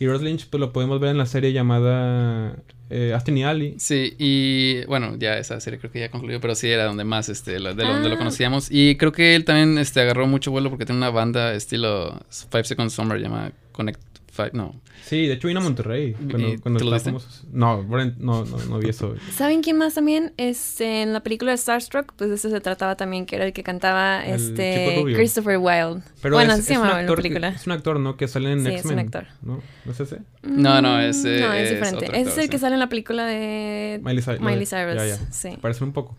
Y 0.00 0.06
Ross 0.06 0.22
Lynch, 0.22 0.48
pues 0.48 0.58
lo 0.58 0.72
podemos 0.72 0.98
ver 0.98 1.10
en 1.10 1.18
la 1.18 1.26
serie 1.26 1.52
llamada 1.52 2.56
eh, 2.88 3.12
Aston 3.14 3.36
y 3.36 3.44
Ali. 3.44 3.74
Sí, 3.78 4.14
y 4.18 4.82
bueno, 4.86 5.16
ya 5.18 5.36
esa 5.36 5.60
serie 5.60 5.78
creo 5.78 5.92
que 5.92 6.00
ya 6.00 6.10
concluyó, 6.10 6.40
pero 6.40 6.54
sí 6.54 6.68
era 6.70 6.84
donde 6.86 7.04
más, 7.04 7.28
este, 7.28 7.52
de 7.52 7.58
donde 7.58 8.08
lo 8.08 8.14
ah. 8.14 8.18
conocíamos. 8.18 8.68
Y 8.70 8.96
creo 8.96 9.12
que 9.12 9.36
él 9.36 9.44
también, 9.44 9.76
este, 9.76 10.00
agarró 10.00 10.26
mucho 10.26 10.50
vuelo 10.50 10.70
porque 10.70 10.86
tiene 10.86 10.96
una 10.96 11.10
banda 11.10 11.52
estilo 11.52 12.18
Five 12.50 12.64
Seconds 12.64 12.94
Summer, 12.94 13.20
llamada 13.20 13.52
Connect 13.72 14.09
Five, 14.30 14.50
no. 14.52 14.80
Sí, 15.04 15.26
de 15.26 15.34
hecho 15.34 15.48
vino 15.48 15.60
a 15.60 15.62
Monterrey. 15.62 16.12
Cuando, 16.12 16.62
cuando 16.62 16.96
estábamos... 16.96 17.44
No, 17.52 17.82
no, 17.82 18.44
no, 18.44 18.44
no, 18.44 18.78
vi 18.78 18.90
eso. 18.90 19.14
¿Saben 19.32 19.60
quién 19.60 19.76
más 19.76 19.94
también? 19.94 20.32
Este, 20.36 21.02
en 21.02 21.12
la 21.12 21.20
película 21.20 21.50
de 21.50 21.58
Starstruck, 21.58 22.12
pues 22.14 22.30
de 22.30 22.36
eso 22.36 22.48
se 22.48 22.60
trataba 22.60 22.96
también, 22.96 23.26
que 23.26 23.36
era 23.36 23.44
el 23.46 23.52
que 23.52 23.62
cantaba 23.62 24.24
este 24.24 25.02
Christopher 25.14 25.58
Wilde. 25.58 26.02
Pero 26.22 26.36
bueno, 26.36 26.52
es, 26.52 26.60
así 26.60 26.68
se 26.68 26.74
llamaba 26.74 27.00
en 27.00 27.06
la 27.06 27.16
película. 27.16 27.48
es 27.48 27.66
un 27.66 27.72
actor, 27.72 27.98
¿no? 27.98 28.16
Que 28.16 28.28
sale 28.28 28.52
en 28.52 28.60
sí, 28.60 28.68
X-Men. 28.68 28.78
es 28.78 28.92
un 28.92 28.98
actor. 28.98 29.26
¿No? 29.42 29.62
¿No 29.84 29.92
es 29.92 30.00
ese? 30.00 30.18
No, 30.42 30.80
no, 30.80 31.00
es, 31.00 31.24
no, 31.24 31.52
es, 31.52 31.70
diferente. 31.70 32.06
Ese 32.06 32.30
es 32.30 32.38
el 32.38 32.48
que 32.48 32.58
sale 32.58 32.74
en 32.74 32.80
la 32.80 32.88
película 32.88 33.26
de 33.26 34.00
Miley, 34.02 34.22
Cyrus. 34.66 35.18
Sí. 35.30 35.58
Parece 35.60 35.82
un 35.82 35.92
poco. 35.92 36.16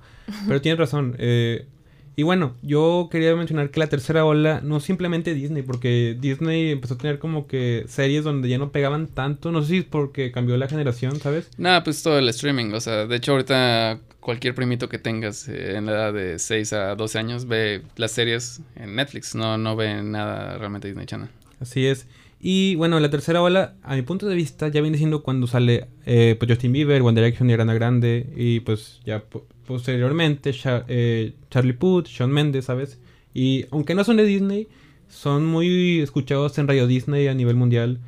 Pero 0.47 0.61
tienes 0.61 0.79
razón. 0.79 1.15
Eh, 1.17 1.67
y 2.15 2.23
bueno, 2.23 2.55
yo 2.61 3.07
quería 3.11 3.35
mencionar 3.35 3.71
que 3.71 3.79
la 3.79 3.87
tercera 3.87 4.25
ola 4.25 4.61
no 4.63 4.79
simplemente 4.79 5.33
Disney, 5.33 5.63
porque 5.63 6.17
Disney 6.19 6.71
empezó 6.71 6.95
a 6.95 6.97
tener 6.97 7.19
como 7.19 7.47
que 7.47 7.85
series 7.87 8.23
donde 8.23 8.49
ya 8.49 8.57
no 8.57 8.71
pegaban 8.71 9.07
tanto, 9.07 9.51
no 9.51 9.61
sé 9.61 9.67
si 9.67 9.77
es 9.77 9.85
porque 9.85 10.31
cambió 10.31 10.57
la 10.57 10.67
generación, 10.67 11.19
¿sabes? 11.19 11.49
Nada, 11.57 11.83
pues 11.83 12.03
todo 12.03 12.19
el 12.19 12.27
streaming, 12.29 12.73
o 12.73 12.81
sea, 12.81 13.05
de 13.07 13.15
hecho 13.15 13.31
ahorita 13.31 13.99
cualquier 14.19 14.53
primito 14.53 14.89
que 14.89 14.99
tengas 14.99 15.47
eh, 15.47 15.77
en 15.77 15.85
la 15.85 15.91
edad 15.93 16.13
de 16.13 16.37
6 16.37 16.73
a 16.73 16.95
12 16.95 17.19
años 17.19 17.47
ve 17.47 17.81
las 17.95 18.11
series 18.11 18.61
en 18.75 18.95
Netflix, 18.95 19.33
no, 19.33 19.57
no 19.57 19.75
ve 19.75 20.03
nada 20.03 20.57
realmente 20.57 20.87
Disney 20.87 21.05
Channel. 21.05 21.29
Así 21.59 21.85
es. 21.85 22.07
Y 22.43 22.73
bueno, 22.75 22.99
la 22.99 23.09
tercera 23.11 23.41
ola, 23.41 23.75
a 23.83 23.95
mi 23.95 24.01
punto 24.01 24.27
de 24.27 24.33
vista, 24.35 24.67
ya 24.67 24.81
viene 24.81 24.97
siendo 24.97 25.21
cuando 25.21 25.45
sale 25.45 25.87
eh, 26.07 26.35
pues 26.39 26.49
Justin 26.49 26.71
Bieber, 26.71 27.01
One 27.03 27.19
Direction 27.19 27.49
y 27.49 27.55
Grande, 27.55 28.27
y 28.35 28.61
pues 28.61 28.99
ya 29.05 29.23
posteriormente 29.71 30.51
eh, 30.89 31.33
Charlie 31.49 31.73
Puth, 31.73 32.07
Shawn 32.07 32.31
Mendes, 32.31 32.65
¿sabes? 32.65 32.99
Y 33.33 33.65
aunque 33.71 33.95
no 33.95 34.03
son 34.03 34.17
de 34.17 34.25
Disney, 34.25 34.67
son 35.07 35.45
muy 35.45 36.01
escuchados 36.01 36.57
en 36.57 36.67
Radio 36.67 36.87
Disney 36.87 37.27
a 37.27 37.33
nivel 37.33 37.55
mundial, 37.55 37.99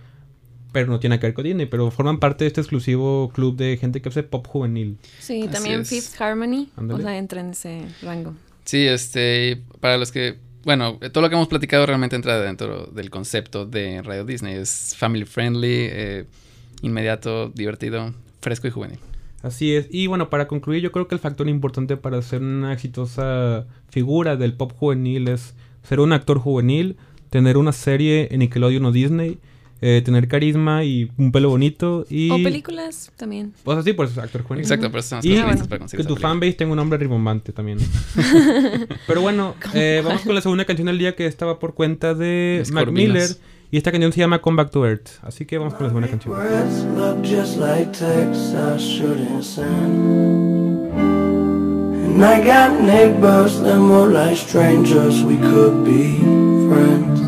pero 0.73 0.88
no 0.88 0.99
tienen 0.99 1.19
que 1.19 1.28
ver 1.28 1.34
con 1.34 1.45
Disney, 1.45 1.65
pero 1.65 1.89
forman 1.89 2.19
parte 2.19 2.43
de 2.43 2.49
este 2.49 2.60
exclusivo 2.60 3.32
club 3.34 3.56
de 3.56 3.78
gente 3.78 4.02
que 4.02 4.10
hace 4.10 4.23
pop 4.23 4.45
juvenil. 4.45 4.97
Sí, 5.19 5.47
también 5.49 5.86
Fifth 5.86 6.19
Harmony, 6.19 6.69
o 6.76 6.97
sea, 6.99 7.17
entra 7.17 7.39
en 7.39 7.52
ese 7.52 7.86
rango. 8.02 8.36
Sí, 8.65 8.86
este, 8.86 9.62
para 9.80 9.97
los 9.97 10.12
que 10.12 10.38
bueno, 10.65 10.97
todo 11.12 11.21
lo 11.21 11.30
que 11.30 11.36
hemos 11.36 11.49
platicado 11.49 11.86
realmente 11.86 12.15
entra 12.15 12.39
dentro 12.39 12.88
del 12.88 13.10
concepto 13.10 13.65
de 13.65 14.02
Radio 14.02 14.23
Disney. 14.26 14.56
Es 14.56 14.95
family 14.97 15.26
friendly, 15.26 15.88
eh, 15.91 16.26
inmediato, 16.82 17.49
divertido, 17.49 18.13
fresco 18.41 18.67
y 18.67 18.71
juvenil. 18.71 18.99
Así 19.43 19.75
es. 19.75 19.88
Y 19.91 20.08
bueno, 20.08 20.29
para 20.29 20.47
concluir, 20.47 20.82
yo 20.82 20.91
creo 20.93 21.08
que 21.08 21.15
el 21.15 21.19
factor 21.19 21.49
importante 21.49 21.97
para 21.97 22.21
ser 22.21 22.41
una 22.41 22.71
exitosa 22.71 23.67
figura 23.89 24.38
del 24.38 24.53
pop 24.53 24.71
juvenil 24.71 25.27
es 25.27 25.53
ser 25.84 25.99
un 25.99 26.13
actor 26.13 26.39
juvenil, 26.39 26.95
tener 27.29 27.58
una 27.58 27.73
serie 27.73 28.29
en 28.32 28.39
Nickelodeon 28.39 28.86
o 28.86 28.91
Disney, 28.93 29.39
eh, 29.82 30.01
tener 30.06 30.29
carisma 30.29 30.86
y 30.86 31.12
un 31.17 31.34
pelo 31.34 31.49
bonito 31.49 32.06
y... 32.10 32.32
O 32.32 32.41
películas 32.41 33.12
también. 33.17 33.51
O 33.65 33.73
sea, 33.73 33.84
sí, 33.84 33.91
por 33.91 34.06
eso 34.06 34.21
actor 34.21 34.43
juvenil. 34.43 34.63
Exacto, 34.63 34.89
por 34.89 35.01
eso 35.01 35.19
y 35.21 35.36
que 35.97 36.03
tu 36.06 36.15
fanbase 36.15 36.53
tenga 36.53 36.71
un 36.71 36.77
nombre 36.77 36.97
rimbombante 36.97 37.51
también. 37.51 37.79
Pero 39.08 39.19
bueno, 39.19 39.56
eh, 39.73 40.01
vamos 40.06 40.21
con 40.21 40.36
la 40.36 40.41
segunda 40.41 40.63
canción 40.63 40.86
del 40.86 40.99
día 40.99 41.17
que 41.17 41.25
estaba 41.25 41.60
por 41.60 41.73
cuenta 41.73 42.13
de 42.13 42.63
Mac 42.71 42.89
Miller. 42.89 43.27
Y 43.73 43.77
esta 43.77 43.91
canción 43.91 44.13
se 44.13 44.19
llama 44.19 44.39
Come 44.39 44.57
Back 44.57 44.69
to 44.69 44.86
Earth. 44.86 45.09
Así 45.23 45.47
que 45.47 45.57
vamos 45.57 45.73
con 45.73 45.81
la 45.81 45.89
segunda 45.89 46.07
canción. 46.07 46.31
And 52.05 52.23
I 52.23 52.43
got 52.45 52.79
neighbors 52.79 53.59
that 53.63 53.79
more 53.79 54.12
like 54.12 54.38
strangers. 54.38 55.23
We 55.23 55.38
could 55.38 55.83
be 55.83 56.19
friends. 56.69 57.19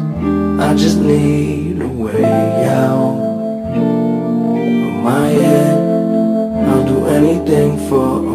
I 0.62 0.76
just 0.76 1.00
need 1.00 1.82
a 1.82 1.88
way 1.88 2.24
out 2.68 3.18
of 3.74 5.04
my 5.04 5.30
head. 5.30 5.80
I'll 6.70 6.86
do 6.86 7.08
anything 7.08 7.80
for 7.90 8.35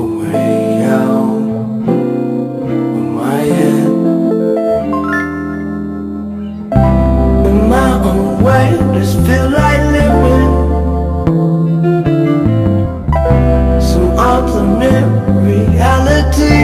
Just 9.01 9.17
feel 9.27 9.49
like 9.49 9.81
living. 9.97 10.53
Some 13.81 14.11
alternate 14.29 15.09
reality. 15.49 16.61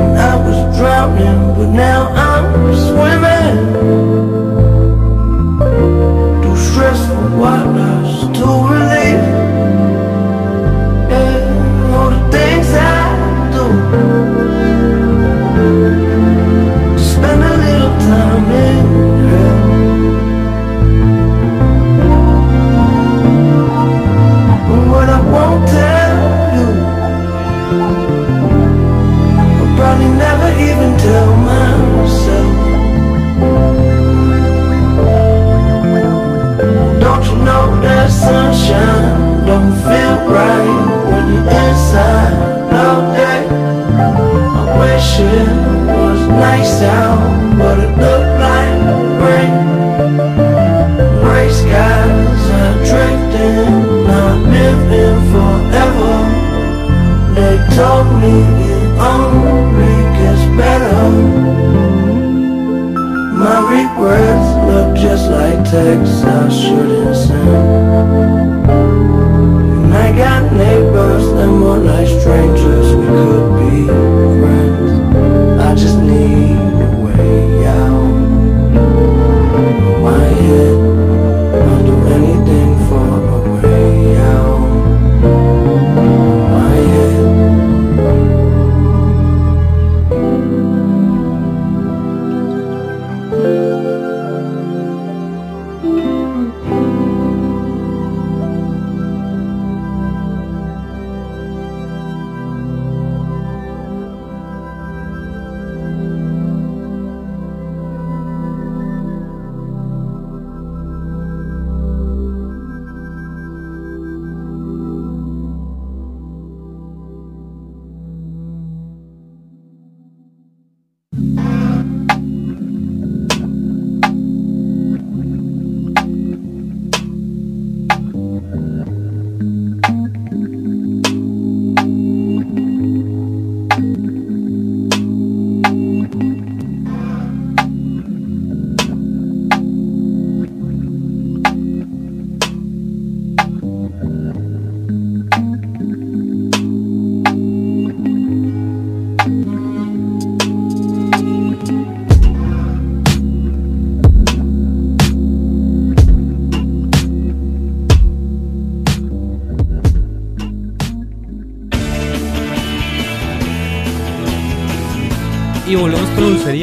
And 0.00 0.16
I 0.18 0.34
was 0.46 0.58
drowning 0.78 1.40
But 1.54 1.68
now 1.68 2.00
I'm 2.28 2.46
swimming. 2.86 3.56
Too 6.42 6.56
stressful 6.56 7.26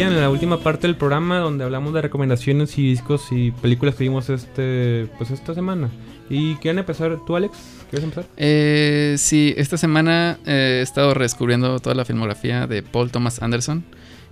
en 0.01 0.19
la 0.19 0.29
última 0.29 0.59
parte 0.59 0.87
del 0.87 0.95
programa 0.95 1.39
donde 1.39 1.63
hablamos 1.63 1.93
de 1.93 2.01
recomendaciones 2.01 2.77
y 2.77 2.89
discos 2.89 3.27
y 3.31 3.51
películas 3.51 3.95
que 3.95 4.03
vimos 4.03 4.29
este, 4.29 5.07
pues 5.17 5.31
esta 5.31 5.53
semana. 5.53 5.89
¿Y 6.29 6.55
quieren 6.55 6.79
empezar 6.79 7.19
tú, 7.27 7.35
Alex? 7.35 7.57
¿Quieres 7.89 8.03
empezar? 8.03 8.25
Eh, 8.37 9.15
sí, 9.17 9.53
esta 9.57 9.77
semana 9.77 10.39
eh, 10.45 10.77
he 10.79 10.81
estado 10.81 11.13
redescubriendo 11.13 11.79
toda 11.79 11.95
la 11.95 12.05
filmografía 12.05 12.65
de 12.65 12.81
Paul 12.81 13.11
Thomas 13.11 13.41
Anderson. 13.41 13.83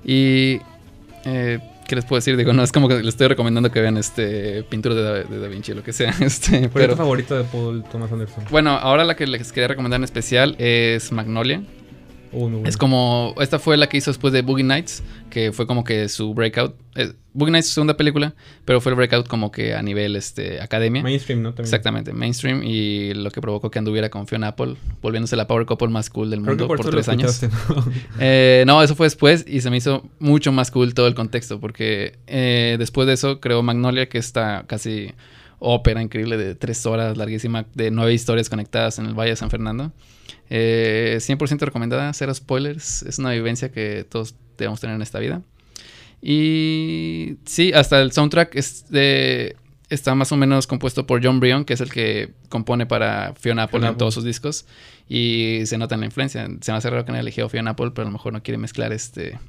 Y 0.03 0.59
eh, 1.25 1.59
¿qué 1.87 1.95
les 1.95 2.05
puedo 2.05 2.17
decir? 2.17 2.37
Digo, 2.37 2.53
no 2.53 2.63
es 2.63 2.71
como 2.71 2.87
que 2.87 2.95
les 2.95 3.09
estoy 3.09 3.27
recomendando 3.27 3.71
que 3.71 3.81
vean 3.81 3.97
este 3.97 4.63
pintura 4.63 4.95
de 4.95 5.39
Da, 5.39 5.47
Vinci 5.47 5.73
o 5.73 5.75
lo 5.75 5.83
que 5.83 5.93
sea. 5.93 6.13
Este, 6.21 6.69
pero, 6.73 6.95
favorito 6.95 7.37
de 7.37 7.43
Paul 7.43 7.83
Thomas 7.91 8.11
Anderson? 8.11 8.45
Bueno, 8.49 8.71
ahora 8.71 9.03
la 9.03 9.15
que 9.15 9.27
les 9.27 9.51
quería 9.51 9.67
recomendar 9.67 9.99
en 9.99 10.05
especial 10.05 10.55
es 10.57 11.11
Magnolia. 11.11 11.61
Es 12.63 12.77
como, 12.77 13.35
esta 13.41 13.59
fue 13.59 13.75
la 13.75 13.87
que 13.87 13.97
hizo 13.97 14.09
después 14.09 14.31
de 14.31 14.41
Boogie 14.41 14.63
Nights, 14.63 15.03
que 15.29 15.51
fue 15.51 15.67
como 15.67 15.83
que 15.83 16.07
su 16.07 16.33
breakout. 16.33 16.75
Eh, 16.95 17.11
Boogie 17.33 17.51
Nights 17.51 17.65
es 17.65 17.69
su 17.71 17.75
segunda 17.75 17.97
película, 17.97 18.33
pero 18.63 18.79
fue 18.79 18.91
el 18.91 18.95
breakout 18.95 19.27
como 19.27 19.51
que 19.51 19.75
a 19.75 19.81
nivel 19.81 20.15
este, 20.15 20.61
academia. 20.61 21.03
Mainstream, 21.03 21.41
¿no? 21.41 21.53
Exactamente, 21.57 22.13
mainstream 22.13 22.63
y 22.63 23.13
lo 23.13 23.31
que 23.31 23.41
provocó 23.41 23.69
que 23.69 23.79
anduviera 23.79 24.09
con 24.09 24.27
Fiona 24.27 24.49
Apple, 24.49 24.75
volviéndose 25.01 25.35
la 25.35 25.45
power 25.47 25.65
couple 25.65 25.89
más 25.89 26.09
cool 26.09 26.29
del 26.29 26.39
mundo 26.39 26.67
por, 26.67 26.79
tres 26.79 27.09
años. 27.09 27.41
Eh, 28.19 28.63
¿no? 28.67 28.81
eso 28.81 28.95
fue 28.95 29.05
después 29.05 29.45
y 29.47 29.61
se 29.61 29.69
me 29.69 29.77
hizo 29.77 30.07
mucho 30.19 30.51
más 30.51 30.71
cool 30.71 30.93
todo 30.93 31.07
el 31.07 31.15
contexto, 31.15 31.59
porque 31.59 32.17
eh, 32.27 32.75
después 32.79 33.07
de 33.07 33.13
eso 33.13 33.39
creó 33.39 33.61
Magnolia, 33.63 34.07
que 34.07 34.17
está 34.17 34.63
casi 34.67 35.13
ópera 35.61 36.01
increíble 36.01 36.37
de 36.37 36.55
tres 36.55 36.85
horas, 36.85 37.15
larguísima, 37.17 37.65
de 37.75 37.91
nueve 37.91 38.13
historias 38.13 38.49
conectadas 38.49 38.99
en 38.99 39.05
el 39.05 39.13
Valle 39.13 39.31
de 39.31 39.35
San 39.37 39.49
Fernando. 39.49 39.93
100% 40.49 40.49
eh, 40.49 41.65
recomendada, 41.65 42.11
cero 42.13 42.33
spoilers. 42.33 43.03
Es 43.03 43.19
una 43.19 43.31
vivencia 43.31 43.71
que 43.71 44.05
todos 44.09 44.35
debemos 44.57 44.81
tener 44.81 44.95
en 44.95 45.01
esta 45.01 45.19
vida. 45.19 45.41
Y 46.21 47.37
sí, 47.45 47.71
hasta 47.73 48.01
el 48.01 48.11
soundtrack 48.11 48.55
está 48.55 50.15
más 50.15 50.31
o 50.31 50.37
menos 50.37 50.67
compuesto 50.67 51.05
por 51.05 51.23
John 51.23 51.39
Brion, 51.39 51.63
que 51.63 51.73
es 51.73 51.81
el 51.81 51.91
que 51.91 52.33
compone 52.49 52.85
para 52.85 53.33
Fiona 53.35 53.63
Apple 53.63 53.87
en 53.87 53.97
todos 53.97 54.15
sus 54.15 54.23
discos. 54.23 54.65
Y 55.07 55.61
se 55.65 55.77
nota 55.77 55.95
la 55.95 56.05
influencia. 56.05 56.47
Se 56.61 56.71
me 56.71 56.77
hace 56.77 56.89
raro 56.89 57.05
que 57.05 57.11
no 57.11 57.17
haya 57.17 57.21
elegido 57.21 57.49
Fiona 57.49 57.71
Apple, 57.71 57.91
pero 57.93 58.07
a 58.07 58.09
lo 58.09 58.13
mejor 58.13 58.33
no 58.33 58.41
quiere 58.41 58.57
mezclar 58.57 58.93
este 58.93 59.39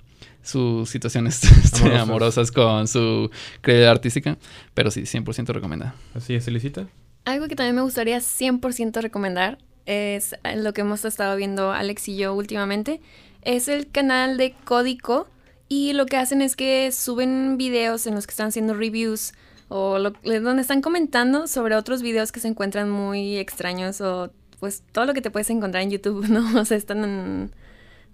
sus 0.42 0.88
situaciones 0.90 1.42
este, 1.64 1.94
amorosas. 1.96 2.50
con 2.50 2.88
su 2.88 3.30
credibilidad 3.60 3.92
artística. 3.92 4.38
Pero 4.74 4.90
sí, 4.90 5.02
100% 5.02 5.48
recomendada. 5.52 5.94
Así 6.14 6.34
es, 6.34 6.46
Elisita. 6.48 6.86
Algo 7.24 7.48
que 7.48 7.56
también 7.56 7.76
me 7.76 7.82
gustaría 7.82 8.18
100% 8.18 9.00
recomendar 9.00 9.58
es 9.86 10.34
lo 10.56 10.72
que 10.72 10.80
hemos 10.82 11.04
estado 11.04 11.36
viendo 11.36 11.72
Alex 11.72 12.08
y 12.08 12.16
yo 12.16 12.34
últimamente. 12.34 13.00
Es 13.42 13.68
el 13.68 13.90
canal 13.90 14.36
de 14.36 14.54
Códico 14.64 15.28
y 15.68 15.92
lo 15.94 16.06
que 16.06 16.16
hacen 16.16 16.42
es 16.42 16.56
que 16.56 16.92
suben 16.92 17.56
videos 17.56 18.06
en 18.06 18.14
los 18.14 18.26
que 18.26 18.32
están 18.32 18.48
haciendo 18.48 18.74
reviews 18.74 19.32
o 19.68 19.98
donde 19.98 20.60
están 20.60 20.82
comentando 20.82 21.46
sobre 21.46 21.76
otros 21.76 22.02
videos 22.02 22.30
que 22.30 22.40
se 22.40 22.48
encuentran 22.48 22.90
muy 22.90 23.38
extraños 23.38 24.00
o 24.02 24.30
pues 24.60 24.82
todo 24.92 25.06
lo 25.06 25.14
que 25.14 25.22
te 25.22 25.30
puedes 25.30 25.48
encontrar 25.50 25.82
en 25.82 25.90
YouTube, 25.90 26.26
¿no? 26.28 26.60
O 26.60 26.64
sea, 26.64 26.76
están 26.76 27.52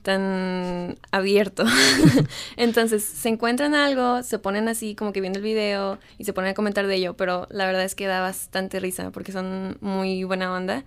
tan 0.02 0.96
abierto. 1.10 1.64
Entonces, 2.56 3.04
se 3.04 3.28
encuentran 3.28 3.74
algo, 3.74 4.22
se 4.22 4.38
ponen 4.38 4.68
así 4.68 4.94
como 4.94 5.12
que 5.12 5.20
viendo 5.20 5.38
el 5.38 5.44
video 5.44 5.98
y 6.18 6.24
se 6.24 6.32
ponen 6.32 6.50
a 6.52 6.54
comentar 6.54 6.86
de 6.86 6.94
ello, 6.94 7.16
pero 7.16 7.46
la 7.50 7.66
verdad 7.66 7.84
es 7.84 7.94
que 7.94 8.06
da 8.06 8.20
bastante 8.20 8.80
risa 8.80 9.10
porque 9.10 9.32
son 9.32 9.76
muy 9.80 10.24
buena 10.24 10.52
onda. 10.52 10.84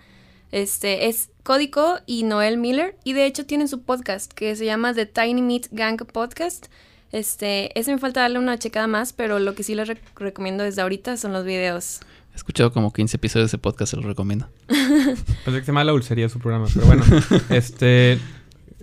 Este 0.52 1.08
es 1.08 1.30
Códico 1.44 2.00
y 2.06 2.24
Noel 2.24 2.58
Miller. 2.58 2.98
Y 3.04 3.14
de 3.14 3.26
hecho 3.26 3.46
tienen 3.46 3.68
su 3.68 3.84
podcast 3.84 4.32
que 4.34 4.56
se 4.56 4.66
llama 4.66 4.94
The 4.94 5.06
Tiny 5.06 5.42
Meat 5.42 5.68
Gang 5.72 6.04
Podcast. 6.06 6.68
Este, 7.12 7.78
ese 7.80 7.92
me 7.92 8.00
falta 8.00 8.22
darle 8.22 8.40
una 8.40 8.58
checada 8.58 8.88
más, 8.88 9.14
pero 9.14 9.40
lo 9.40 9.54
que 9.56 9.64
sí 9.64 9.76
les 9.76 9.90
recomiendo 10.16 10.64
desde 10.64 10.82
ahorita 10.82 11.18
son 11.18 11.34
los 11.34 11.46
videos. 11.46 12.00
He 12.34 12.38
escuchado 12.38 12.72
como 12.72 12.94
15 12.94 13.18
episodios 13.18 13.52
de 13.52 13.56
ese 13.56 13.58
podcast, 13.58 13.92
se 13.92 13.98
los 13.98 14.06
recomiendo. 14.06 14.50
Pensé 14.68 15.26
que 15.46 15.60
se 15.60 15.68
llama 15.68 15.84
La 15.84 15.94
Ulcería 15.94 16.30
su 16.30 16.40
programa, 16.40 16.68
pero 16.74 16.86
bueno. 16.86 17.04
este, 17.50 18.20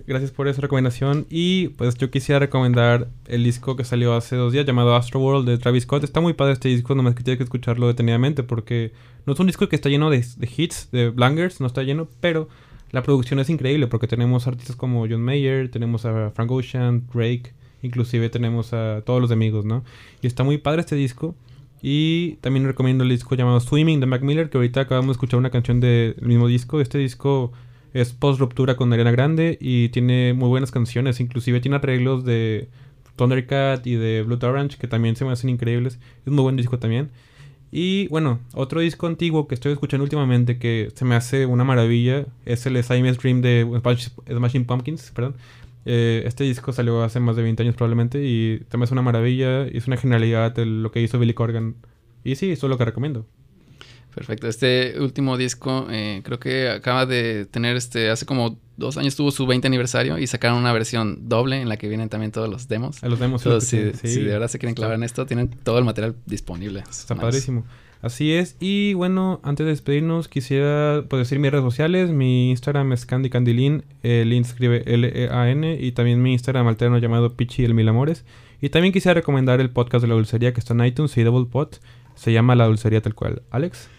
gracias 0.09 0.31
por 0.31 0.47
esa 0.47 0.59
recomendación. 0.59 1.27
Y 1.29 1.69
pues 1.69 1.95
yo 1.95 2.09
quisiera 2.09 2.39
recomendar 2.39 3.07
el 3.27 3.43
disco 3.43 3.75
que 3.75 3.83
salió 3.85 4.15
hace 4.15 4.35
dos 4.35 4.51
días 4.51 4.65
llamado 4.65 4.95
Astro 4.95 5.19
World 5.19 5.47
de 5.47 5.57
Travis 5.59 5.83
Scott. 5.83 6.03
Está 6.03 6.19
muy 6.19 6.33
padre 6.33 6.53
este 6.53 6.67
disco, 6.67 6.95
nomás 6.95 7.13
que 7.13 7.23
tienes 7.23 7.37
que 7.37 7.43
escucharlo 7.43 7.87
detenidamente 7.87 8.41
porque 8.41 8.91
no 9.25 9.33
es 9.33 9.39
un 9.39 9.45
disco 9.45 9.69
que 9.69 9.75
está 9.75 9.87
lleno 9.87 10.09
de, 10.09 10.25
hits, 10.57 10.89
de 10.91 11.11
blangers, 11.11 11.61
no 11.61 11.67
está 11.67 11.83
lleno, 11.83 12.09
pero 12.19 12.49
la 12.91 13.03
producción 13.03 13.39
es 13.39 13.51
increíble 13.51 13.85
porque 13.85 14.07
tenemos 14.07 14.47
artistas 14.47 14.75
como 14.75 15.07
John 15.07 15.21
Mayer, 15.21 15.69
tenemos 15.69 16.05
a 16.05 16.31
Frank 16.31 16.51
Ocean, 16.51 17.05
Drake, 17.13 17.53
inclusive 17.83 18.29
tenemos 18.29 18.73
a 18.73 19.03
todos 19.05 19.21
los 19.21 19.29
amigos, 19.29 19.63
¿no? 19.63 19.83
Y 20.23 20.27
está 20.27 20.43
muy 20.43 20.57
padre 20.57 20.81
este 20.81 20.95
disco. 20.95 21.35
Y 21.81 22.33
también 22.41 22.65
recomiendo 22.65 23.05
el 23.05 23.09
disco 23.09 23.35
llamado 23.35 23.61
Swimming 23.61 24.01
de 24.01 24.05
Mac 24.05 24.21
Miller, 24.21 24.49
que 24.49 24.57
ahorita 24.57 24.81
acabamos 24.81 25.09
de 25.09 25.11
escuchar 25.13 25.39
una 25.39 25.49
canción 25.49 25.79
del 25.79 26.15
mismo 26.19 26.47
disco. 26.49 26.81
Este 26.81 26.97
disco 26.97 27.53
es 27.93 28.13
post 28.13 28.39
ruptura 28.39 28.75
con 28.75 28.91
Ariana 28.93 29.11
Grande 29.11 29.57
y 29.59 29.89
tiene 29.89 30.33
muy 30.33 30.49
buenas 30.49 30.71
canciones. 30.71 31.19
Inclusive 31.19 31.59
tiene 31.59 31.77
arreglos 31.77 32.23
de 32.23 32.69
Thundercat 33.15 33.85
y 33.87 33.95
de 33.95 34.23
Blood 34.23 34.43
Orange 34.43 34.77
que 34.77 34.87
también 34.87 35.15
se 35.15 35.25
me 35.25 35.31
hacen 35.31 35.49
increíbles. 35.49 35.99
Es 36.25 36.31
muy 36.31 36.43
buen 36.43 36.55
disco 36.55 36.79
también. 36.79 37.09
Y 37.71 38.07
bueno, 38.07 38.39
otro 38.53 38.79
disco 38.81 39.07
antiguo 39.07 39.47
que 39.47 39.55
estoy 39.55 39.73
escuchando 39.73 40.03
últimamente 40.03 40.57
que 40.57 40.91
se 40.95 41.05
me 41.05 41.15
hace 41.15 41.45
una 41.45 41.63
maravilla 41.63 42.25
es 42.45 42.65
el 42.65 42.83
Simon's 42.83 43.19
Dream 43.19 43.41
de 43.41 43.67
Smashing 44.27 44.65
Pumpkins. 44.65 45.11
Perdón. 45.11 45.35
Eh, 45.85 46.23
este 46.25 46.43
disco 46.43 46.73
salió 46.73 47.03
hace 47.03 47.19
más 47.19 47.35
de 47.35 47.43
20 47.43 47.63
años 47.63 47.75
probablemente 47.75 48.23
y 48.23 48.59
también 48.69 48.85
es 48.85 48.91
una 48.91 49.01
maravilla. 49.01 49.67
Es 49.67 49.87
una 49.87 49.97
genialidad 49.97 50.57
lo 50.57 50.91
que 50.91 51.01
hizo 51.01 51.19
Billy 51.19 51.33
Corgan. 51.33 51.75
Y 52.23 52.35
sí, 52.35 52.51
eso 52.51 52.67
es 52.67 52.69
lo 52.69 52.77
que 52.77 52.85
recomiendo. 52.85 53.25
Perfecto. 54.13 54.47
Este 54.47 54.95
último 54.99 55.37
disco 55.37 55.87
eh, 55.89 56.21
creo 56.23 56.39
que 56.39 56.69
acaba 56.69 57.05
de 57.05 57.45
tener 57.45 57.75
este, 57.75 58.09
hace 58.09 58.25
como 58.25 58.57
dos 58.77 58.97
años 58.97 59.15
tuvo 59.15 59.31
su 59.31 59.45
20 59.45 59.67
aniversario 59.67 60.17
y 60.17 60.25
sacaron 60.25 60.57
una 60.57 60.73
versión 60.73 61.27
doble 61.29 61.61
en 61.61 61.69
la 61.69 61.77
que 61.77 61.87
vienen 61.87 62.09
también 62.09 62.31
todos 62.31 62.49
los 62.49 62.67
demos. 62.67 63.03
los 63.03 63.19
demos. 63.19 63.43
si, 63.63 63.77
de 63.77 64.23
verdad 64.23 64.47
se 64.47 64.57
quieren 64.57 64.75
clavar 64.75 64.95
en 64.95 65.03
esto, 65.03 65.25
tienen 65.25 65.49
todo 65.49 65.77
el 65.77 65.85
material 65.85 66.15
disponible. 66.25 66.83
Está 66.89 67.15
padrísimo. 67.15 67.65
Así 68.01 68.31
es. 68.31 68.55
Y 68.61 68.93
bueno, 68.93 69.41
antes 69.43 69.65
de 69.65 69.71
despedirnos, 69.71 70.29
quisiera 70.29 71.03
pues, 71.09 71.19
decir 71.19 71.37
mis 71.37 71.51
redes 71.51 71.65
sociales. 71.65 72.09
Mi 72.09 72.49
Instagram 72.49 72.93
es 72.93 73.05
Candy 73.05 73.29
Candilin. 73.29 73.83
El 74.03 74.29
link 74.29 74.45
escribe 74.45 74.83
L-E-A-N. 74.85 75.77
Y 75.79 75.91
también 75.91 76.21
mi 76.21 76.31
Instagram 76.31 76.65
alterno 76.67 76.97
llamado 76.97 77.35
Pichi 77.35 77.65
el 77.65 77.73
Mil 77.73 77.89
Amores. 77.89 78.23
Y 78.61 78.69
también 78.69 78.93
quisiera 78.93 79.15
recomendar 79.15 79.59
el 79.59 79.69
podcast 79.69 80.01
de 80.01 80.07
la 80.07 80.15
dulcería 80.15 80.53
que 80.53 80.61
está 80.61 80.73
en 80.73 80.85
iTunes 80.85 81.17
y 81.17 81.23
Double 81.23 81.49
Pot. 81.51 81.81
Se 82.15 82.31
llama 82.31 82.55
La 82.55 82.67
Dulcería 82.67 83.01
tal 83.01 83.15
cual. 83.15 83.41
Alex. 83.51 83.89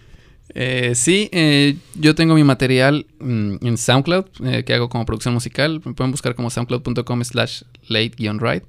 Eh, 0.55 0.95
sí, 0.95 1.29
eh, 1.33 1.77
yo 1.95 2.15
tengo 2.15 2.35
mi 2.35 2.45
material 2.45 3.07
mm, 3.21 3.67
en 3.67 3.79
SoundCloud 3.79 4.25
eh, 4.45 4.65
que 4.65 4.75
hago 4.75 4.89
como 4.89 5.07
producción 5.07 5.35
musical. 5.35 5.81
Me 5.85 5.95
pueden 5.95 6.11
buscar 6.11 6.35
como 6.35 6.51
soundcloud.com 6.51 7.25
slash 7.25 7.63
late-ride. 7.89 8.65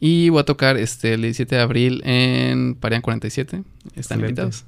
Y 0.00 0.28
voy 0.30 0.40
a 0.40 0.44
tocar 0.44 0.76
este, 0.76 1.14
el 1.14 1.22
17 1.22 1.54
de 1.54 1.60
abril 1.60 2.02
en 2.04 2.74
Parian 2.74 3.02
47. 3.02 3.62
Están 3.94 4.20
invitados. 4.20 4.64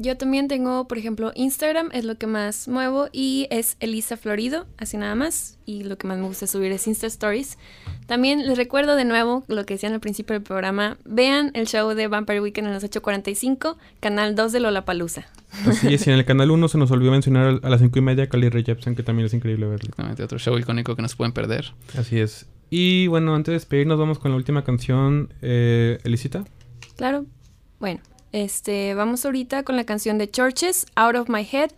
Yo 0.00 0.16
también 0.16 0.46
tengo, 0.46 0.86
por 0.86 0.96
ejemplo, 0.96 1.32
Instagram, 1.34 1.90
es 1.92 2.04
lo 2.04 2.14
que 2.16 2.28
más 2.28 2.68
muevo 2.68 3.08
y 3.12 3.48
es 3.50 3.76
Elisa 3.80 4.16
Florido, 4.16 4.66
así 4.76 4.96
nada 4.96 5.16
más. 5.16 5.58
Y 5.66 5.82
lo 5.82 5.98
que 5.98 6.06
más 6.06 6.18
me 6.18 6.26
gusta 6.26 6.46
subir 6.46 6.70
es 6.70 6.86
Insta 6.86 7.08
Stories. 7.08 7.58
También 8.06 8.46
les 8.46 8.56
recuerdo 8.56 8.94
de 8.94 9.04
nuevo 9.04 9.42
lo 9.48 9.66
que 9.66 9.74
decían 9.74 9.92
al 9.94 10.00
principio 10.00 10.34
del 10.34 10.42
programa. 10.42 10.98
Vean 11.04 11.50
el 11.54 11.66
show 11.66 11.94
de 11.94 12.06
Vampire 12.06 12.40
Weekend 12.40 12.68
en 12.68 12.74
las 12.74 12.84
8.45, 12.84 13.76
canal 13.98 14.36
2 14.36 14.52
de 14.52 14.60
Lollapalooza. 14.60 15.26
Así 15.66 15.92
es, 15.92 16.06
y 16.06 16.10
en 16.10 16.16
el 16.16 16.24
canal 16.24 16.52
1 16.52 16.68
se 16.68 16.78
nos 16.78 16.92
olvidó 16.92 17.10
mencionar 17.10 17.58
a 17.62 17.68
las 17.68 17.80
5 17.80 17.98
y 17.98 18.02
media 18.02 18.28
Cali 18.28 18.48
Ray 18.50 18.62
Jepsen, 18.62 18.94
que 18.94 19.02
también 19.02 19.26
es 19.26 19.34
increíble 19.34 19.66
verlo. 19.66 19.80
Exactamente, 19.80 20.22
otro 20.22 20.38
show 20.38 20.56
icónico 20.56 20.94
que 20.94 21.02
no 21.02 21.08
se 21.08 21.16
pueden 21.16 21.32
perder. 21.32 21.72
Así 21.98 22.20
es. 22.20 22.46
Y 22.70 23.08
bueno, 23.08 23.34
antes 23.34 23.52
de 23.52 23.54
despedirnos, 23.54 23.98
vamos 23.98 24.20
con 24.20 24.30
la 24.30 24.36
última 24.36 24.62
canción. 24.62 25.32
Eh, 25.42 25.98
¿Elisita? 26.04 26.44
Claro. 26.96 27.26
Bueno. 27.80 28.00
Este, 28.32 28.94
vamos 28.94 29.24
ahorita 29.24 29.62
con 29.62 29.76
la 29.76 29.84
canción 29.84 30.18
de 30.18 30.30
Churches, 30.30 30.86
Out 30.94 31.16
of 31.16 31.28
My 31.28 31.46
Head, 31.50 31.70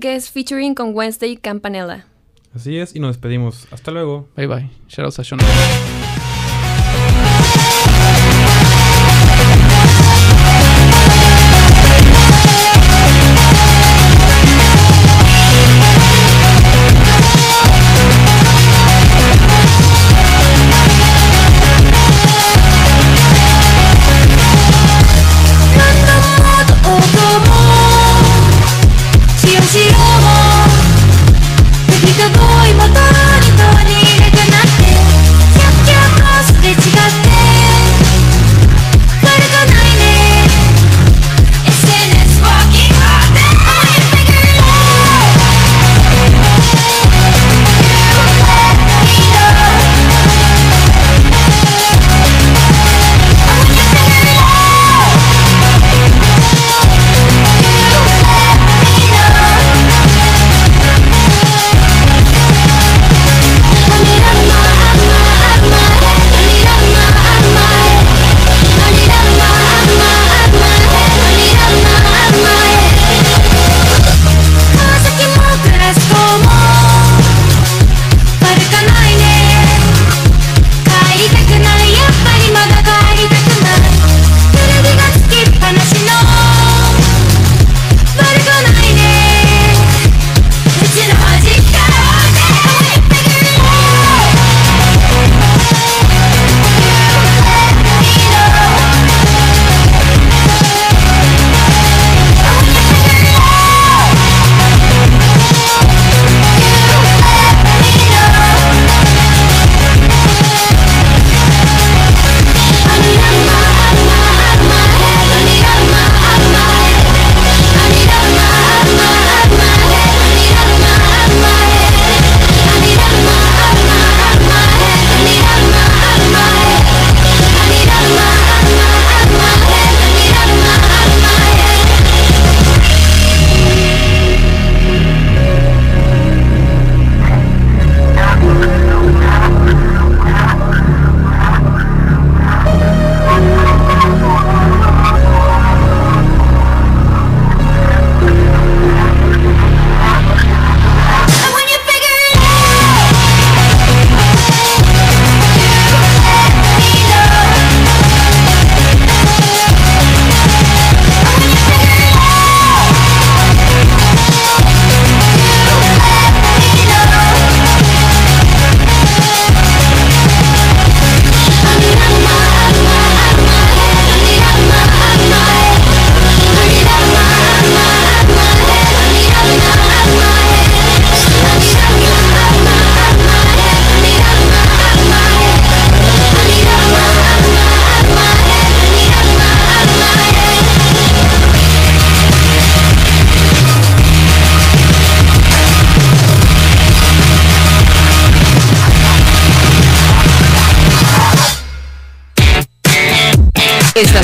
que 0.00 0.16
es 0.16 0.30
featuring 0.30 0.74
con 0.74 0.94
Wednesday 0.94 1.36
Campanella. 1.36 2.06
Así 2.54 2.78
es, 2.78 2.96
y 2.96 3.00
nos 3.00 3.14
despedimos. 3.16 3.68
Hasta 3.70 3.90
luego. 3.90 4.28
Bye 4.36 4.46
bye. 4.46 4.70
Shoutouts 4.88 5.18
a 5.20 5.24
Sean. 5.24 5.40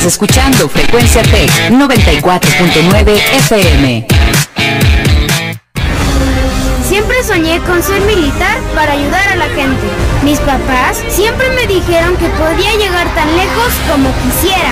Escuchando 0.07 0.69
Frecuencia 0.69 1.21
Tech 1.21 1.51
94.9 1.69 3.19
FM. 3.35 4.07
Siempre 6.87 7.23
soñé 7.23 7.59
con 7.59 7.83
ser 7.83 8.01
militar 8.03 8.57
para 8.73 8.93
ayudar 8.93 9.27
a 9.29 9.35
la 9.35 9.47
gente. 9.49 9.87
Mis 10.23 10.39
papás 10.39 11.03
siempre 11.09 11.49
me 11.49 11.67
dijeron 11.67 12.15
que 12.15 12.29
podía 12.29 12.73
llegar 12.77 13.13
tan 13.15 13.35
lejos 13.35 13.73
como 13.91 14.09
quisiera. 14.23 14.71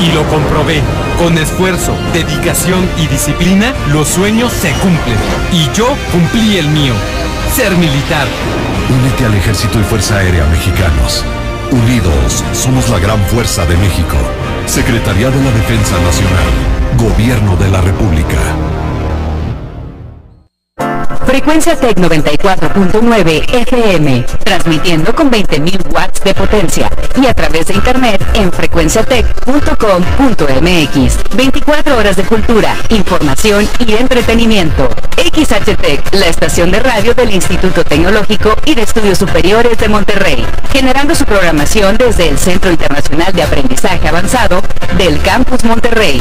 Y 0.00 0.10
lo 0.12 0.26
comprobé. 0.28 0.82
Con 1.18 1.38
esfuerzo, 1.38 1.96
dedicación 2.12 2.88
y 2.98 3.06
disciplina, 3.06 3.72
los 3.92 4.08
sueños 4.08 4.52
se 4.52 4.72
cumplen. 4.72 5.16
Y 5.52 5.70
yo 5.76 5.86
cumplí 6.10 6.58
el 6.58 6.66
mío. 6.68 6.94
Ser 7.54 7.70
militar. 7.76 8.26
Únete 8.90 9.26
al 9.26 9.34
Ejército 9.34 9.78
y 9.78 9.84
Fuerza 9.84 10.16
Aérea 10.16 10.44
Mexicanos. 10.46 11.24
Unidos, 11.70 12.44
somos 12.52 12.88
la 12.90 12.98
gran 12.98 13.20
fuerza 13.26 13.64
de 13.64 13.76
México. 13.76 14.16
Secretaría 14.66 15.30
de 15.30 15.42
la 15.42 15.50
Defensa 15.50 16.00
Nacional. 16.00 16.46
Gobierno 16.98 17.56
de 17.56 17.70
la 17.70 17.80
República. 17.80 18.81
Frecuencia 21.32 21.74
Tech 21.76 21.96
94.9 21.96 23.54
FM, 23.62 24.26
transmitiendo 24.44 25.14
con 25.14 25.30
20.000 25.30 25.90
watts 25.90 26.22
de 26.22 26.34
potencia 26.34 26.90
y 27.16 27.24
a 27.24 27.32
través 27.32 27.68
de 27.68 27.72
internet 27.72 28.22
en 28.34 28.52
frecuenciatech.com.mx. 28.52 31.34
24 31.34 31.96
horas 31.96 32.16
de 32.16 32.24
cultura, 32.24 32.76
información 32.90 33.66
y 33.78 33.94
entretenimiento. 33.94 34.90
XHTech, 35.16 36.12
la 36.12 36.26
estación 36.26 36.70
de 36.70 36.80
radio 36.80 37.14
del 37.14 37.30
Instituto 37.30 37.82
Tecnológico 37.82 38.54
y 38.66 38.74
de 38.74 38.82
Estudios 38.82 39.16
Superiores 39.16 39.78
de 39.78 39.88
Monterrey, 39.88 40.44
generando 40.70 41.14
su 41.14 41.24
programación 41.24 41.96
desde 41.96 42.28
el 42.28 42.38
Centro 42.38 42.70
Internacional 42.70 43.32
de 43.32 43.42
Aprendizaje 43.42 44.06
Avanzado 44.06 44.60
del 44.98 45.18
Campus 45.22 45.64
Monterrey. 45.64 46.20